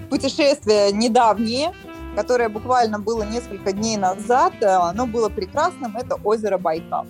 путешествие 0.10 0.92
недавнее, 0.94 1.74
которое 2.18 2.50
буквально 2.50 2.98
было 2.98 3.22
несколько 3.22 3.72
дней 3.72 3.96
назад. 3.96 4.54
Э, 4.62 4.78
оно 4.90 5.06
было 5.06 5.30
прекрасным. 5.30 5.96
Это 5.96 6.16
озеро 6.24 6.58
Байкал. 6.58 7.06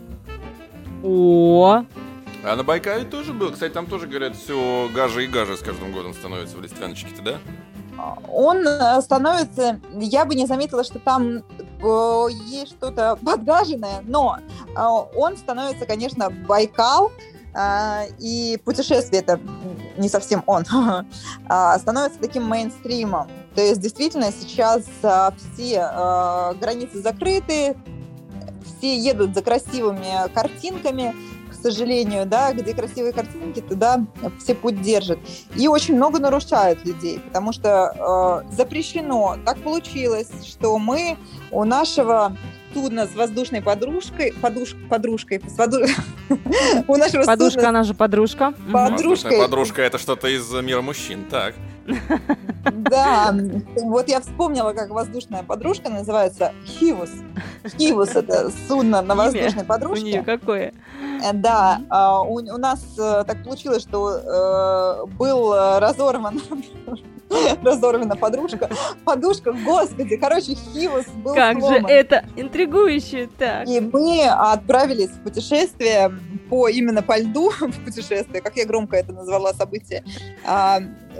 О, 1.01 1.85
а 2.43 2.55
на 2.57 2.63
Байкале 2.65 3.05
тоже 3.05 3.31
был. 3.31 3.53
Кстати, 3.53 3.71
там 3.71 3.85
тоже, 3.85 4.05
говорят, 4.05 4.35
все 4.35 4.89
гаже 4.93 5.23
и 5.23 5.27
гаже 5.27 5.55
с 5.55 5.61
каждым 5.61 5.93
годом 5.93 6.13
становится 6.13 6.57
в 6.57 6.61
Листвяночке-то, 6.61 7.21
да? 7.21 7.37
Он 8.27 8.67
э, 8.67 9.01
становится... 9.01 9.79
Я 9.93 10.25
бы 10.25 10.35
не 10.35 10.45
заметила, 10.45 10.83
что 10.83 10.99
там 10.99 11.37
э, 11.37 12.27
есть 12.45 12.73
что-то 12.73 13.17
подгаженное, 13.23 14.01
но 14.03 14.39
он 14.75 15.37
становится, 15.37 15.85
конечно, 15.85 16.29
Байкал, 16.29 17.11
и 18.19 18.59
путешествие 18.63 19.21
это 19.21 19.39
не 19.97 20.09
совсем 20.09 20.43
он, 20.45 20.63
а, 21.49 21.79
становится 21.79 22.19
таким 22.19 22.43
мейнстримом. 22.43 23.27
То 23.57 23.63
есть 23.63 23.81
действительно 23.81 24.31
сейчас 24.31 24.85
а, 25.01 25.33
все 25.55 25.79
а, 25.81 26.53
границы 26.61 27.01
закрыты, 27.01 27.75
все 28.77 28.95
едут 28.95 29.33
за 29.33 29.41
красивыми 29.41 30.31
картинками, 30.31 31.15
к 31.49 31.55
сожалению, 31.55 32.27
да, 32.27 32.53
где 32.53 32.75
красивые 32.75 33.13
картинки, 33.13 33.61
туда 33.61 34.05
все 34.37 34.53
путь 34.53 34.79
держат. 34.83 35.17
И 35.55 35.67
очень 35.67 35.95
много 35.95 36.19
нарушают 36.19 36.85
людей, 36.85 37.17
потому 37.17 37.51
что 37.51 38.43
э, 38.45 38.55
запрещено. 38.55 39.37
Так 39.43 39.57
получилось, 39.63 40.29
что 40.45 40.77
мы 40.77 41.17
у 41.49 41.63
нашего 41.63 42.37
судна 42.75 43.07
с 43.07 43.15
воздушной 43.15 43.63
подружкой, 43.63 44.35
подуш, 44.39 44.75
подружкой, 44.87 45.41
с 45.47 45.57
воду... 45.57 45.79
у 46.87 46.95
нашего 46.95 47.23
Подушка, 47.23 47.53
судна... 47.61 47.69
она 47.69 47.83
же 47.83 47.95
подружка. 47.95 48.53
Подружкой. 48.71 49.39
Подружка 49.39 49.81
это 49.81 49.97
что-то 49.97 50.27
из 50.27 50.47
мира 50.51 50.81
мужчин, 50.81 51.25
так. 51.27 51.55
Да, 52.71 53.35
вот 53.83 54.07
я 54.09 54.19
вспомнила, 54.19 54.73
как 54.73 54.89
воздушная 54.89 55.43
подружка 55.43 55.89
называется 55.89 56.53
Хивус. 56.65 57.11
Хивус 57.77 58.15
это 58.15 58.51
судно 58.67 59.01
на 59.01 59.15
воздушной 59.15 59.63
подружке. 59.63 60.03
У 60.03 60.07
нее 60.07 60.23
какое? 60.23 60.73
Э, 61.23 61.33
да, 61.33 61.81
а, 61.89 62.21
у, 62.21 62.35
у 62.35 62.57
нас 62.57 62.83
э, 62.97 63.23
так 63.25 63.43
получилось, 63.43 63.83
что 63.83 64.11
э, 64.11 65.05
был 65.17 65.53
разорван 65.53 66.41
разорвана 67.63 68.15
подружка. 68.15 68.69
Подушка, 69.03 69.53
господи, 69.53 70.17
короче, 70.17 70.55
Хивус 70.55 71.05
был 71.07 71.33
Как 71.33 71.59
сломан. 71.59 71.87
же 71.87 71.93
это 71.93 72.25
интригующе 72.35 73.29
так. 73.37 73.67
И 73.67 73.79
мы 73.79 74.25
отправились 74.27 75.09
в 75.09 75.23
путешествие 75.23 76.11
по 76.49 76.67
именно 76.67 77.01
по 77.01 77.17
льду 77.17 77.49
в 77.59 77.83
путешествие, 77.83 78.41
как 78.41 78.55
я 78.55 78.65
громко 78.65 78.95
это 78.95 79.13
назвала 79.13 79.53
событие. 79.53 80.03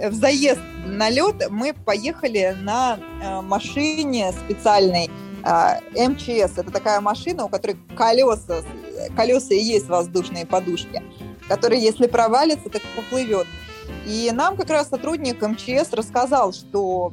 В 0.00 0.12
заезд 0.12 0.60
на 0.86 1.10
лед 1.10 1.50
мы 1.50 1.72
поехали 1.72 2.56
на 2.62 2.98
а, 3.22 3.42
машине 3.42 4.32
специальной 4.32 5.10
а, 5.42 5.80
МЧС. 5.92 6.56
Это 6.56 6.70
такая 6.70 7.00
машина, 7.00 7.44
у 7.44 7.48
которой 7.48 7.76
колеса, 7.96 8.62
колеса 9.16 9.54
и 9.54 9.58
есть 9.58 9.88
воздушные 9.88 10.46
подушки, 10.46 11.02
которые, 11.48 11.82
если 11.82 12.06
провалится, 12.06 12.68
так 12.70 12.82
поплывет. 12.94 13.46
И 14.06 14.30
нам 14.32 14.56
как 14.56 14.70
раз 14.70 14.88
сотрудник 14.88 15.42
МЧС 15.42 15.92
рассказал, 15.92 16.52
что 16.52 17.12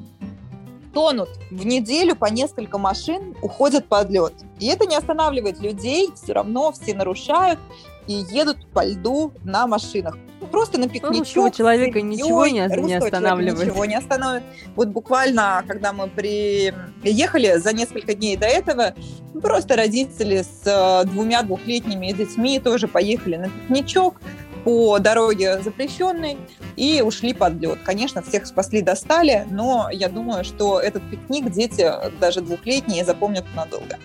тонут 0.94 1.30
в 1.52 1.66
неделю 1.66 2.16
по 2.16 2.26
несколько 2.26 2.78
машин, 2.78 3.36
уходят 3.42 3.88
под 3.88 4.10
лед. 4.10 4.34
И 4.60 4.68
это 4.68 4.86
не 4.86 4.96
останавливает 4.96 5.60
людей, 5.60 6.10
все 6.16 6.34
равно 6.34 6.72
все 6.72 6.94
нарушают 6.94 7.60
и 8.08 8.14
едут 8.14 8.66
по 8.72 8.86
льду 8.86 9.34
на 9.44 9.68
машинах. 9.68 10.18
Просто 10.56 10.80
на 10.80 10.88
пикничок. 10.88 11.20
Русского 11.20 11.52
человека 11.52 12.00
ничего 12.00 12.48
не, 12.48 12.66
не 12.82 12.94
останавливает. 12.94 13.68
Ничего 13.68 13.84
не 13.84 13.96
остановит. 13.96 14.42
Вот 14.78 14.88
буквально, 14.88 15.62
когда 15.68 15.92
мы 15.92 16.08
приехали 16.08 17.58
за 17.58 17.74
несколько 17.74 18.14
дней 18.14 18.38
до 18.38 18.46
этого, 18.46 18.94
просто 19.42 19.76
родители 19.76 20.44
с 20.44 20.62
э, 20.66 21.06
двумя 21.10 21.42
двухлетними 21.42 22.10
детьми 22.14 22.62
тоже 22.62 22.88
поехали 22.88 23.36
на 23.36 23.50
пикничок 23.50 24.16
по 24.64 24.98
дороге 25.00 25.62
запрещенной 25.62 26.38
и 26.78 27.02
ушли 27.02 27.34
под 27.34 27.56
лед. 27.56 27.80
Конечно, 27.84 28.22
всех 28.22 28.48
спасли, 28.48 28.82
достали, 28.82 29.46
но 29.52 29.90
я 29.92 30.08
думаю, 30.08 30.46
что 30.46 30.80
этот 30.80 31.04
пикник 31.12 31.52
дети, 31.52 31.92
даже 32.22 32.40
двухлетние, 32.40 33.04
запомнят 33.04 33.44
надолго 33.58 33.98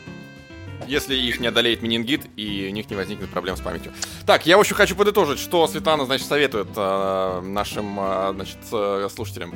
если 0.90 1.14
их 1.14 1.40
не 1.40 1.46
одолеет 1.46 1.83
менингит 1.83 2.22
и 2.37 2.68
у 2.70 2.74
них 2.74 2.90
не 2.90 2.96
возникнет 2.96 3.31
проблем 3.31 3.57
с 3.57 3.61
памятью. 3.61 3.92
Так, 4.26 4.46
я 4.46 4.59
очень 4.59 4.74
хочу 4.74 4.96
подытожить, 4.96 5.38
что 5.38 5.66
Светлана, 5.66 6.05
значит, 6.05 6.26
советует 6.26 6.68
э, 6.76 7.40
нашим, 7.42 7.98
э, 8.00 8.33
значит, 8.35 8.59
э, 8.72 9.09
слушателям. 9.14 9.55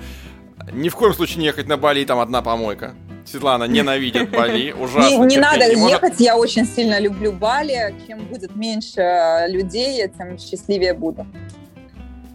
Ни 0.73 0.88
в 0.88 0.94
коем 0.94 1.12
случае 1.12 1.38
не 1.38 1.47
ехать 1.47 1.66
на 1.66 1.77
Бали, 1.77 2.05
там 2.05 2.20
одна 2.20 2.40
помойка. 2.40 2.94
Светлана 3.27 3.64
ненавидит 3.64 4.31
Бали, 4.31 4.73
ужасно. 4.73 5.25
Не, 5.25 5.27
не 5.27 5.37
надо 5.38 5.75
не 5.75 5.90
ехать, 5.90 6.03
может. 6.03 6.20
я 6.20 6.37
очень 6.37 6.66
сильно 6.66 7.01
люблю 7.01 7.33
Бали. 7.33 7.94
Чем 8.07 8.20
будет 8.27 8.55
меньше 8.55 9.47
людей, 9.49 10.07
тем 10.16 10.38
счастливее 10.38 10.94
буду. 10.94 11.27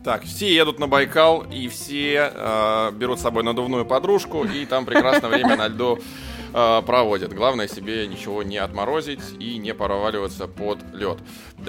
Так, 0.04 0.24
все 0.24 0.54
едут 0.54 0.80
на 0.80 0.88
Байкал, 0.88 1.44
и 1.52 1.68
все 1.68 2.32
э, 2.34 2.92
берут 2.94 3.20
с 3.20 3.22
собой 3.22 3.44
надувную 3.44 3.86
подружку, 3.86 4.46
и 4.46 4.66
там 4.66 4.86
прекрасное 4.86 5.30
время 5.30 5.56
на 5.56 5.68
льду 5.68 6.00
э, 6.54 6.82
проводят. 6.86 7.34
Главное 7.34 7.68
себе 7.68 8.08
ничего 8.08 8.44
не 8.44 8.58
отморозить 8.58 9.22
и 9.40 9.58
не 9.58 9.74
проваливаться 9.74 10.48
под 10.48 10.80
лед. 10.94 11.20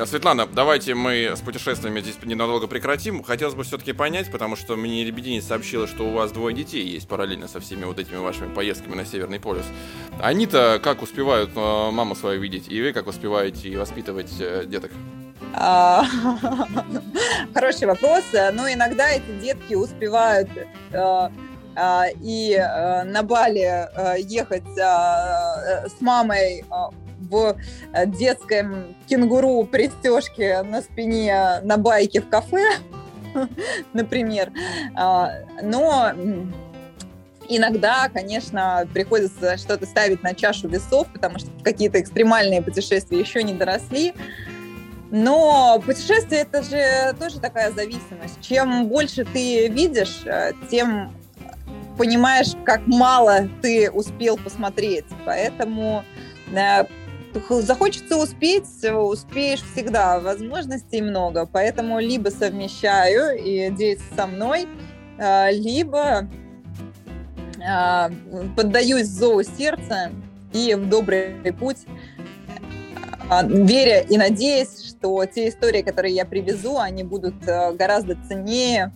Светлана, 0.06 0.46
давайте 0.46 0.94
мы 0.94 1.32
с 1.36 1.40
путешествиями 1.40 2.00
здесь 2.00 2.16
ненадолго 2.22 2.66
прекратим. 2.66 3.22
Хотелось 3.22 3.54
бы 3.54 3.64
все-таки 3.64 3.92
понять, 3.92 4.30
потому 4.30 4.56
что 4.56 4.76
мне 4.76 5.04
Лебединец 5.04 5.46
сообщила, 5.46 5.86
что 5.86 6.04
у 6.04 6.12
вас 6.12 6.32
двое 6.32 6.54
детей 6.54 6.86
есть 6.86 7.08
параллельно 7.08 7.48
со 7.48 7.60
всеми 7.60 7.84
вот 7.84 7.98
этими 7.98 8.16
вашими 8.16 8.52
поездками 8.52 8.94
на 8.94 9.04
Северный 9.04 9.40
полюс. 9.40 9.64
Они-то 10.20 10.80
как 10.82 11.02
успевают 11.02 11.50
э, 11.54 11.90
маму 11.90 12.14
свою 12.14 12.40
видеть, 12.40 12.70
и 12.70 12.80
вы 12.80 12.92
как 12.92 13.06
успеваете 13.06 13.76
воспитывать 13.76 14.32
э, 14.38 14.64
деток? 14.66 14.92
А, 15.54 16.04
хороший 17.54 17.88
вопрос. 17.88 18.24
Но 18.32 18.70
иногда 18.70 19.10
эти 19.10 19.30
детки 19.40 19.74
успевают 19.74 20.48
и 22.20 22.52
э, 22.52 23.04
на 23.04 23.22
Бали 23.22 23.60
э, 23.60 24.20
ехать 24.20 24.76
э, 24.76 25.88
с 25.88 26.00
мамой 26.00 26.64
в 27.20 27.56
детском 28.06 28.96
кенгуру 29.06 29.64
пристежке 29.64 30.62
на 30.62 30.82
спине 30.82 31.60
на 31.62 31.76
байке 31.76 32.20
в 32.20 32.28
кафе, 32.28 32.66
например. 33.92 34.50
А, 34.96 35.30
но 35.62 36.10
иногда, 37.48 38.08
конечно, 38.12 38.88
приходится 38.92 39.56
что-то 39.58 39.86
ставить 39.86 40.24
на 40.24 40.34
чашу 40.34 40.66
весов, 40.66 41.06
потому 41.12 41.38
что 41.38 41.50
какие-то 41.62 42.00
экстремальные 42.00 42.62
путешествия 42.62 43.20
еще 43.20 43.44
не 43.44 43.54
доросли. 43.54 44.12
Но 45.12 45.80
путешествие 45.84 46.40
это 46.40 46.62
же 46.62 47.14
тоже 47.16 47.38
такая 47.38 47.70
зависимость. 47.70 48.40
Чем 48.40 48.88
больше 48.88 49.24
ты 49.24 49.68
видишь, 49.68 50.22
тем 50.68 51.12
понимаешь, 52.00 52.52
как 52.64 52.86
мало 52.86 53.50
ты 53.60 53.90
успел 53.90 54.38
посмотреть. 54.38 55.04
Поэтому 55.26 56.02
э, 56.50 56.84
захочется 57.50 58.16
успеть, 58.16 58.64
успеешь 58.90 59.60
всегда. 59.60 60.18
Возможностей 60.18 61.02
много. 61.02 61.44
Поэтому 61.44 62.00
либо 62.00 62.30
совмещаю 62.30 63.38
и 63.38 63.70
дети 63.70 64.00
со 64.16 64.26
мной, 64.26 64.66
э, 65.18 65.52
либо 65.52 66.26
э, 67.58 68.10
поддаюсь 68.56 69.06
зову 69.06 69.42
сердца 69.42 70.10
и 70.54 70.74
в 70.74 70.88
добрый 70.88 71.52
путь, 71.52 71.84
веря 73.44 74.00
и 74.00 74.16
надеясь, 74.16 74.88
что 74.88 75.22
те 75.26 75.50
истории, 75.50 75.82
которые 75.82 76.14
я 76.14 76.24
привезу, 76.24 76.78
они 76.78 77.04
будут 77.04 77.44
гораздо 77.44 78.16
ценнее 78.26 78.90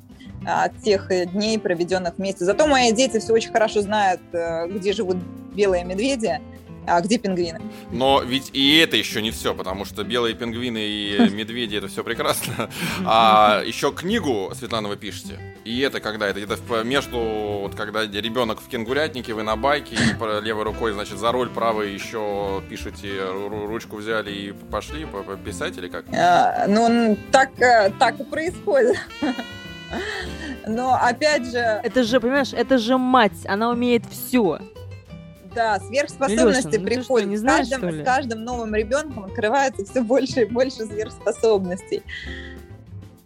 от 0.47 0.77
тех 0.83 1.09
дней, 1.33 1.59
проведенных 1.59 2.15
вместе. 2.17 2.45
Зато 2.45 2.67
мои 2.67 2.93
дети 2.93 3.19
все 3.19 3.33
очень 3.33 3.53
хорошо 3.53 3.81
знают, 3.81 4.21
э, 4.33 4.69
где 4.69 4.93
живут 4.93 5.17
белые 5.55 5.85
медведи, 5.85 6.41
а 6.87 7.01
где 7.01 7.19
пингвины? 7.19 7.61
Но 7.91 8.23
ведь 8.23 8.51
и 8.53 8.77
это 8.79 8.97
еще 8.97 9.23
не 9.23 9.31
все, 9.31 9.55
потому 9.55 9.85
что 9.85 10.05
белые 10.05 10.35
пингвины 10.35 10.79
и 10.79 11.19
медведи 11.33 11.77
это 11.77 11.89
все 11.89 12.05
прекрасно. 12.05 12.69
А 13.05 13.63
еще 13.65 13.93
книгу, 13.93 14.53
Светлана, 14.55 14.89
вы 14.89 14.97
пишете. 14.97 15.39
И 15.65 15.81
это 15.81 16.01
когда? 16.01 16.29
Это 16.29 16.41
где-то 16.41 16.85
между, 16.85 17.19
вот 17.19 17.75
когда 17.75 18.05
ребенок 18.05 18.61
в 18.61 18.69
кенгурятнике, 18.69 19.33
вы 19.33 19.43
на 19.43 19.57
байке, 19.57 19.95
и 19.95 20.45
левой 20.45 20.65
рукой, 20.65 20.93
значит, 20.93 21.19
за 21.19 21.33
руль, 21.33 21.49
правой 21.49 21.95
еще 21.95 22.63
пишете, 22.69 23.25
ручку 23.31 23.97
взяли 23.97 24.31
и 24.31 24.53
пошли 24.53 25.07
писать 25.45 25.79
или 25.79 25.89
как? 25.89 26.05
А, 26.13 26.67
ну, 26.69 27.17
так, 27.33 27.59
э, 27.61 27.91
так 27.99 28.21
и 28.21 28.25
происходит. 28.25 28.99
Но 30.67 30.95
опять 30.95 31.47
же... 31.47 31.59
Это 31.59 32.05
же, 32.05 32.21
понимаешь, 32.21 32.53
это 32.53 32.79
же 32.79 32.97
мать, 32.99 33.47
она 33.47 33.71
умеет 33.71 34.05
все. 34.07 34.59
Да, 35.55 35.79
сверхспособности 35.79 36.67
Леша, 36.67 36.79
ну 36.79 36.85
приходят. 36.85 37.29
Не 37.29 37.37
знаешь, 37.37 37.69
с, 37.69 37.71
каждым, 37.71 38.03
с 38.03 38.05
каждым 38.05 38.45
новым 38.45 38.75
ребенком 38.75 39.25
открывается 39.25 39.85
все 39.85 40.03
больше 40.03 40.43
и 40.43 40.45
больше 40.47 40.85
сверхспособностей. 40.85 42.03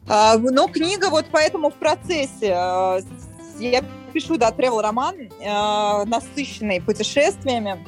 А, 0.09 0.37
но 0.37 0.69
книга 0.69 1.09
вот 1.11 1.27
поэтому 1.31 1.71
в 1.71 1.75
процессе. 1.75 2.53
А, 2.55 3.01
я 3.59 3.83
пишу, 4.13 4.37
да, 4.37 4.51
travel 4.51 4.83
роман, 4.83 5.17
а, 5.47 6.05
насыщенный 6.05 6.81
путешествиями. 6.81 7.85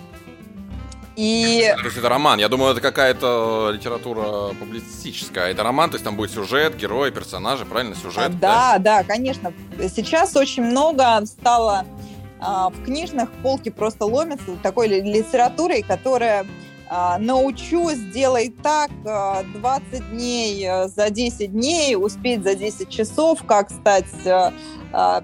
И... 1.21 1.71
То 1.77 1.85
есть 1.85 1.99
это 1.99 2.09
роман. 2.09 2.39
Я 2.39 2.49
думаю, 2.49 2.73
это 2.73 2.81
какая-то 2.81 3.73
литература 3.75 4.55
публицистическая. 4.59 5.51
Это 5.51 5.63
роман, 5.63 5.91
то 5.91 5.97
есть 5.97 6.05
там 6.05 6.17
будет 6.17 6.31
сюжет, 6.31 6.77
герои, 6.77 7.11
персонажи, 7.11 7.67
правильно, 7.67 7.95
сюжет? 7.95 8.39
Да, 8.41 8.79
да, 8.79 9.03
да 9.03 9.05
конечно. 9.05 9.53
Сейчас 9.95 10.35
очень 10.35 10.63
много 10.63 11.27
стало 11.27 11.85
а, 12.41 12.71
в 12.71 12.85
книжных 12.85 13.31
полки 13.43 13.69
просто 13.69 14.07
ломятся 14.07 14.57
такой 14.63 14.89
литературой, 14.89 15.83
которая 15.83 16.47
а, 16.89 17.19
научу, 17.19 17.91
сделай 17.91 18.49
так, 18.63 18.91
20 19.03 19.05
а, 19.07 19.99
дней 20.11 20.67
за 20.87 21.11
10 21.11 21.53
дней, 21.53 21.97
успеть 21.97 22.43
за 22.43 22.55
10 22.55 22.89
часов, 22.89 23.45
как 23.45 23.71
стать 23.71 24.07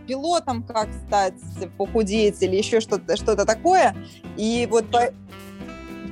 пилотом, 0.07 0.63
как 0.63 0.89
стать 1.07 1.35
похудеть 1.79 2.41
или 2.43 2.57
еще 2.57 2.81
что-то 2.81 3.17
что 3.17 3.35
такое. 3.47 3.97
И 4.37 4.69
вот. 4.71 4.85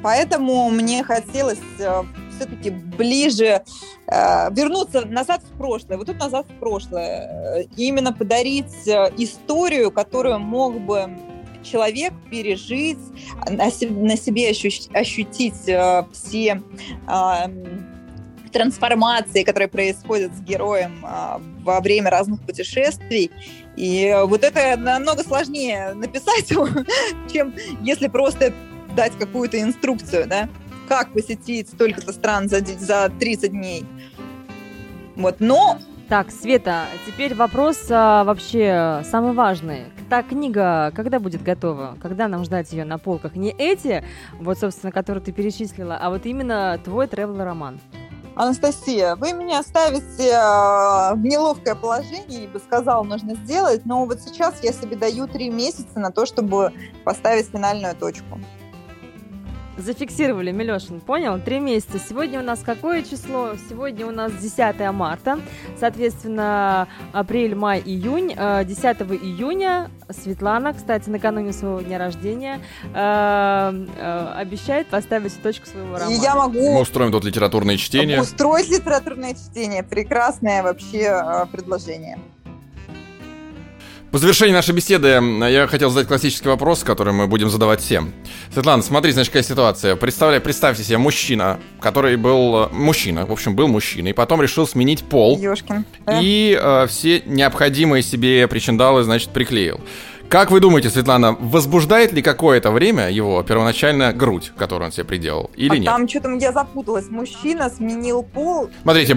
Поэтому 0.05 0.69
мне 0.69 1.03
хотелось 1.03 1.59
все-таки 2.37 2.71
ближе 2.71 3.63
э, 4.07 4.55
вернуться 4.55 5.07
назад 5.07 5.43
в 5.43 5.57
прошлое. 5.59 5.97
Вот 5.97 6.07
тут 6.07 6.19
назад 6.19 6.47
в 6.49 6.61
прошлое. 6.61 7.67
И 7.77 7.87
именно 7.87 8.13
подарить 8.13 8.87
э, 8.87 9.11
историю, 9.17 9.91
которую 9.91 10.39
мог 10.41 10.79
бы 10.81 11.11
человек 11.63 12.13
пережить, 12.31 12.99
на 13.49 13.71
себе 13.71 14.51
ощутить 14.93 15.69
э, 15.69 16.05
все 16.13 16.63
трансформации, 18.53 19.43
которые 19.43 19.67
происходят 19.67 20.33
с 20.33 20.41
героем 20.41 21.05
во 21.65 21.81
время 21.81 22.11
разных 22.11 22.41
путешествий. 22.43 23.33
И 23.75 24.17
вот 24.27 24.45
это 24.45 24.77
намного 24.77 25.25
сложнее 25.25 25.93
написать, 25.95 26.47
чем 27.33 27.53
если 27.81 28.07
просто 28.07 28.53
дать 28.95 29.13
какую-то 29.19 29.61
инструкцию, 29.61 30.27
да 30.27 30.49
как 30.89 31.13
посетить 31.13 31.69
столько-то 31.69 32.13
стран 32.13 32.49
за, 32.49 32.65
за 32.65 33.11
30 33.19 33.51
дней. 33.51 33.87
Вот, 35.17 35.37
но... 35.41 35.79
Так, 36.09 36.31
Света, 36.31 36.85
теперь 37.07 37.35
вопрос 37.35 37.87
а, 37.89 38.25
вообще 38.25 39.03
самый 39.11 39.33
важный. 39.33 39.87
Та 40.11 40.23
книга 40.23 40.93
когда 40.95 41.19
будет 41.19 41.43
готова? 41.43 41.97
Когда 42.03 42.29
нам 42.29 42.45
ждать 42.45 42.71
ее 42.73 42.85
на 42.85 42.99
полках? 42.99 43.37
Не 43.37 43.55
эти, 43.57 44.05
вот, 44.39 44.59
собственно, 44.59 44.93
которые 44.93 45.25
ты 45.25 45.33
перечислила, 45.33 45.97
а 45.97 46.11
вот 46.11 46.27
именно 46.27 46.79
твой 46.85 47.07
тревел-роман. 47.07 47.81
Анастасия, 48.37 49.15
вы 49.15 49.33
меня 49.33 49.63
ставите 49.63 50.29
э, 50.29 51.15
в 51.15 51.21
неловкое 51.23 51.77
положение, 51.77 52.45
ибо 52.45 52.59
сказал, 52.59 53.05
нужно 53.05 53.37
сделать, 53.37 53.87
но 53.87 54.05
вот 54.05 54.21
сейчас 54.21 54.63
я 54.63 54.73
себе 54.73 54.97
даю 54.97 55.29
три 55.29 55.51
месяца 55.51 56.01
на 56.01 56.11
то, 56.11 56.27
чтобы 56.27 56.73
поставить 57.05 57.47
финальную 57.47 57.95
точку. 57.95 58.41
Зафиксировали, 59.77 60.53
Милешин, 60.53 61.01
понял? 61.01 61.39
Три 61.41 61.59
месяца. 61.59 61.99
Сегодня 61.99 62.39
у 62.39 62.43
нас 62.43 62.61
какое 62.65 63.03
число? 63.03 63.55
Сегодня 63.69 64.07
у 64.07 64.13
нас 64.13 64.33
10 64.33 64.93
марта. 64.93 65.41
Соответственно, 65.79 66.87
апрель, 67.13 67.57
май, 67.57 67.83
июнь. 67.85 68.29
10 68.29 68.37
э, 68.37 69.05
июня 69.17 69.91
Светлана, 70.11 70.75
кстати, 70.75 71.09
накануне 71.09 71.53
своего 71.53 71.81
дня 71.81 71.99
рождения, 71.99 72.61
э, 72.95 73.87
э, 73.97 74.33
обещает 74.37 74.87
поставить 74.87 75.43
точку 75.43 75.67
своего 75.67 75.99
романа. 75.99 76.23
Я 76.23 76.37
могу... 76.37 76.75
Мы 76.75 76.81
устроим 76.81 77.11
тут 77.11 77.25
литературное 77.25 77.77
чтение. 77.77 78.21
Устроить 78.21 78.71
литературное 78.71 79.35
чтение. 79.35 79.83
Прекрасное 79.83 80.63
вообще 80.63 81.49
предложение. 81.51 82.19
По 84.15 84.19
завершении 84.19 84.53
нашей 84.53 84.73
беседы 84.73 85.09
я 85.09 85.67
хотел 85.67 85.91
задать 85.91 86.07
классический 86.07 86.47
вопрос, 86.49 86.85
который 86.85 87.13
мы 87.13 87.27
будем 87.27 87.51
задавать 87.51 87.81
всем. 87.81 88.13
Светлана, 88.53 88.81
смотри, 88.81 89.11
значит, 89.11 89.33
какая 89.33 89.43
ситуация. 89.43 89.97
Представляй, 89.97 90.39
представьте 90.39 90.85
себе 90.85 90.99
мужчина, 90.99 91.59
который 91.81 92.17
был... 92.17 92.67
Э, 92.67 92.69
мужчина, 92.71 93.27
в 93.27 93.33
общем, 93.33 93.57
был 93.57 93.67
мужчиной, 93.67 94.11
и 94.11 94.13
потом 94.13 94.41
решил 94.41 94.69
сменить 94.69 95.03
пол. 95.03 95.37
Ёшкин. 95.41 95.85
И 96.23 96.57
э, 96.57 96.87
все 96.89 97.23
необходимые 97.27 98.05
себе 98.05 98.47
причиндалы, 98.47 99.03
значит, 99.03 99.31
приклеил. 99.31 99.81
Как 100.29 100.51
вы 100.51 100.59
думаете, 100.61 100.91
Светлана, 100.91 101.37
возбуждает 101.39 102.13
ли 102.13 102.21
какое-то 102.21 102.73
время 102.73 103.11
его 103.11 103.43
первоначально 103.43 104.13
грудь, 104.13 104.53
которую 104.57 104.87
он 104.87 104.93
себе 104.93 105.05
приделал, 105.05 105.51
или 105.55 105.75
а 105.75 105.79
нет? 105.79 105.87
Там 105.87 106.09
что-то 106.09 106.31
я 106.35 106.53
запуталась. 106.53 107.09
Мужчина 107.09 107.71
сменил 107.71 108.23
пол. 108.25 108.69
Смотрите, 108.83 109.17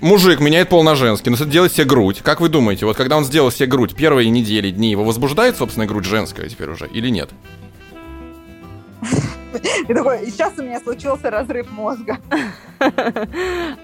мужик 0.00 0.40
меняет 0.40 0.68
пол 0.68 0.82
на 0.82 0.94
женский, 0.96 1.30
но 1.30 1.36
делает 1.36 1.72
себе 1.72 1.86
грудь. 1.86 2.20
Как 2.22 2.40
вы 2.40 2.48
думаете, 2.48 2.84
вот 2.84 2.96
когда 2.96 3.16
он 3.16 3.24
сделал 3.24 3.50
себе 3.50 3.66
грудь, 3.66 3.94
первые 3.94 4.28
недели, 4.28 4.70
дни, 4.70 4.90
его 4.90 5.04
возбуждает, 5.04 5.56
собственно, 5.56 5.86
грудь 5.86 6.04
женская 6.04 6.48
теперь 6.48 6.68
уже, 6.68 6.86
или 6.88 7.08
нет? 7.08 7.30
И 9.88 9.94
такой, 9.94 10.22
и 10.24 10.30
сейчас 10.30 10.54
у 10.58 10.62
меня 10.62 10.80
случился 10.80 11.30
разрыв 11.30 11.70
мозга. 11.70 12.18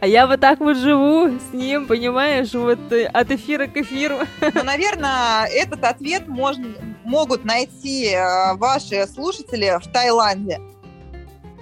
А 0.00 0.06
я 0.06 0.26
вот 0.26 0.40
так 0.40 0.60
вот 0.60 0.76
живу 0.76 1.28
с 1.38 1.52
ним, 1.52 1.86
понимаешь, 1.86 2.52
вот 2.54 2.78
э, 2.92 3.06
от 3.06 3.30
эфира 3.30 3.66
к 3.66 3.76
эфиру. 3.76 4.16
Ну, 4.54 4.62
наверное, 4.64 5.46
этот 5.46 5.84
ответ 5.84 6.28
можно, 6.28 6.66
могут 7.04 7.44
найти 7.44 8.08
э, 8.08 8.54
ваши 8.54 9.06
слушатели 9.06 9.78
в 9.78 9.92
Таиланде. 9.92 10.60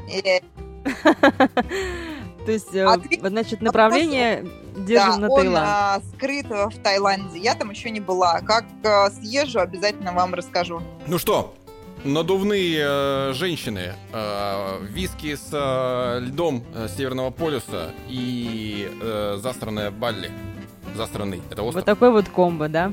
И... 0.08 0.42
То 2.46 2.52
есть, 2.52 2.74
э, 2.74 2.84
Ответ... 2.84 3.20
значит, 3.20 3.62
направление 3.62 4.46
держим 4.76 5.20
да, 5.20 5.28
на 5.28 5.28
Таиланд. 5.28 6.04
он 6.04 6.10
скрыт 6.14 6.46
в 6.46 6.82
Таиланде. 6.82 7.38
Я 7.38 7.54
там 7.54 7.70
еще 7.70 7.90
не 7.90 8.00
была. 8.00 8.40
Как 8.40 8.64
съезжу, 9.12 9.60
обязательно 9.60 10.12
вам 10.12 10.34
расскажу. 10.34 10.82
Ну 11.06 11.18
что, 11.18 11.54
надувные 12.04 12.78
э, 12.80 13.32
женщины, 13.34 13.94
э, 14.12 14.78
виски 14.88 15.34
с 15.34 15.48
э, 15.52 16.20
льдом 16.20 16.64
э, 16.74 16.88
Северного 16.96 17.30
полюса 17.30 17.90
и 18.08 18.90
э, 19.00 19.38
застранная 19.42 19.90
Балли. 19.90 20.30
Застранный. 20.94 21.42
Это 21.50 21.62
остров. 21.62 21.74
Вот 21.74 21.84
такой 21.84 22.10
вот 22.10 22.28
комбо, 22.28 22.68
да? 22.68 22.92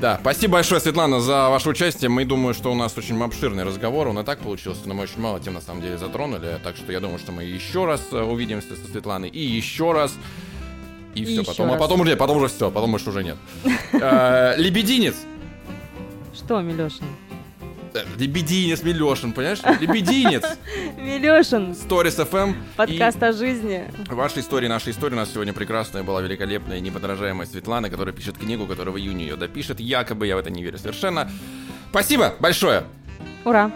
Да, 0.00 0.18
спасибо 0.20 0.54
большое, 0.54 0.80
Светлана, 0.80 1.20
за 1.20 1.50
ваше 1.50 1.68
участие. 1.68 2.08
Мы 2.08 2.24
думаю, 2.24 2.54
что 2.54 2.72
у 2.72 2.74
нас 2.74 2.96
очень 2.96 3.22
обширный 3.22 3.64
разговор. 3.64 4.08
Он 4.08 4.18
и 4.18 4.24
так 4.24 4.40
получился, 4.40 4.82
но 4.86 4.94
мы 4.94 5.02
очень 5.02 5.20
мало 5.20 5.38
тем 5.40 5.54
на 5.54 5.60
самом 5.60 5.82
деле 5.82 5.98
затронули. 5.98 6.58
Так 6.64 6.76
что 6.76 6.90
я 6.90 7.00
думаю, 7.00 7.18
что 7.18 7.32
мы 7.32 7.44
еще 7.44 7.84
раз 7.84 8.10
увидимся 8.12 8.74
со 8.74 8.90
Светланой 8.90 9.28
и 9.28 9.40
еще 9.40 9.92
раз. 9.92 10.14
И, 11.14 11.22
и 11.22 11.24
все, 11.26 11.44
потом, 11.44 11.66
а 11.66 11.72
раз. 11.72 11.76
а 11.76 11.78
потом 11.80 12.00
уже, 12.00 12.16
потом 12.16 12.36
уже 12.38 12.48
все, 12.48 12.70
потом 12.70 12.92
больше 12.92 13.10
уже 13.10 13.22
нет. 13.22 13.36
Лебединец. 14.58 15.16
Что, 16.34 16.60
Милешин? 16.62 17.04
Лебединец 18.16 18.82
Милешин, 18.82 19.32
понимаешь? 19.32 19.60
Лебединец. 19.80 20.44
Милешин. 20.96 21.74
Сторис 21.74 22.18
FM. 22.18 22.54
Подкаст 22.76 23.22
о 23.22 23.32
жизни. 23.32 23.90
Ваша 24.08 24.40
история, 24.40 24.68
наша 24.68 24.90
история 24.90 25.14
у 25.14 25.18
нас 25.18 25.32
сегодня 25.32 25.52
прекрасная 25.52 26.02
была, 26.02 26.20
великолепная, 26.20 26.80
неподражаемая 26.80 27.46
Светлана, 27.46 27.90
которая 27.90 28.14
пишет 28.14 28.38
книгу, 28.38 28.66
которая 28.66 28.94
в 28.94 28.98
июне 28.98 29.26
ее 29.26 29.36
допишет. 29.36 29.80
Якобы 29.80 30.26
я 30.26 30.36
в 30.36 30.38
это 30.38 30.50
не 30.50 30.62
верю 30.62 30.78
совершенно. 30.78 31.30
Спасибо 31.90 32.34
большое. 32.38 32.84
Ура. 33.44 33.72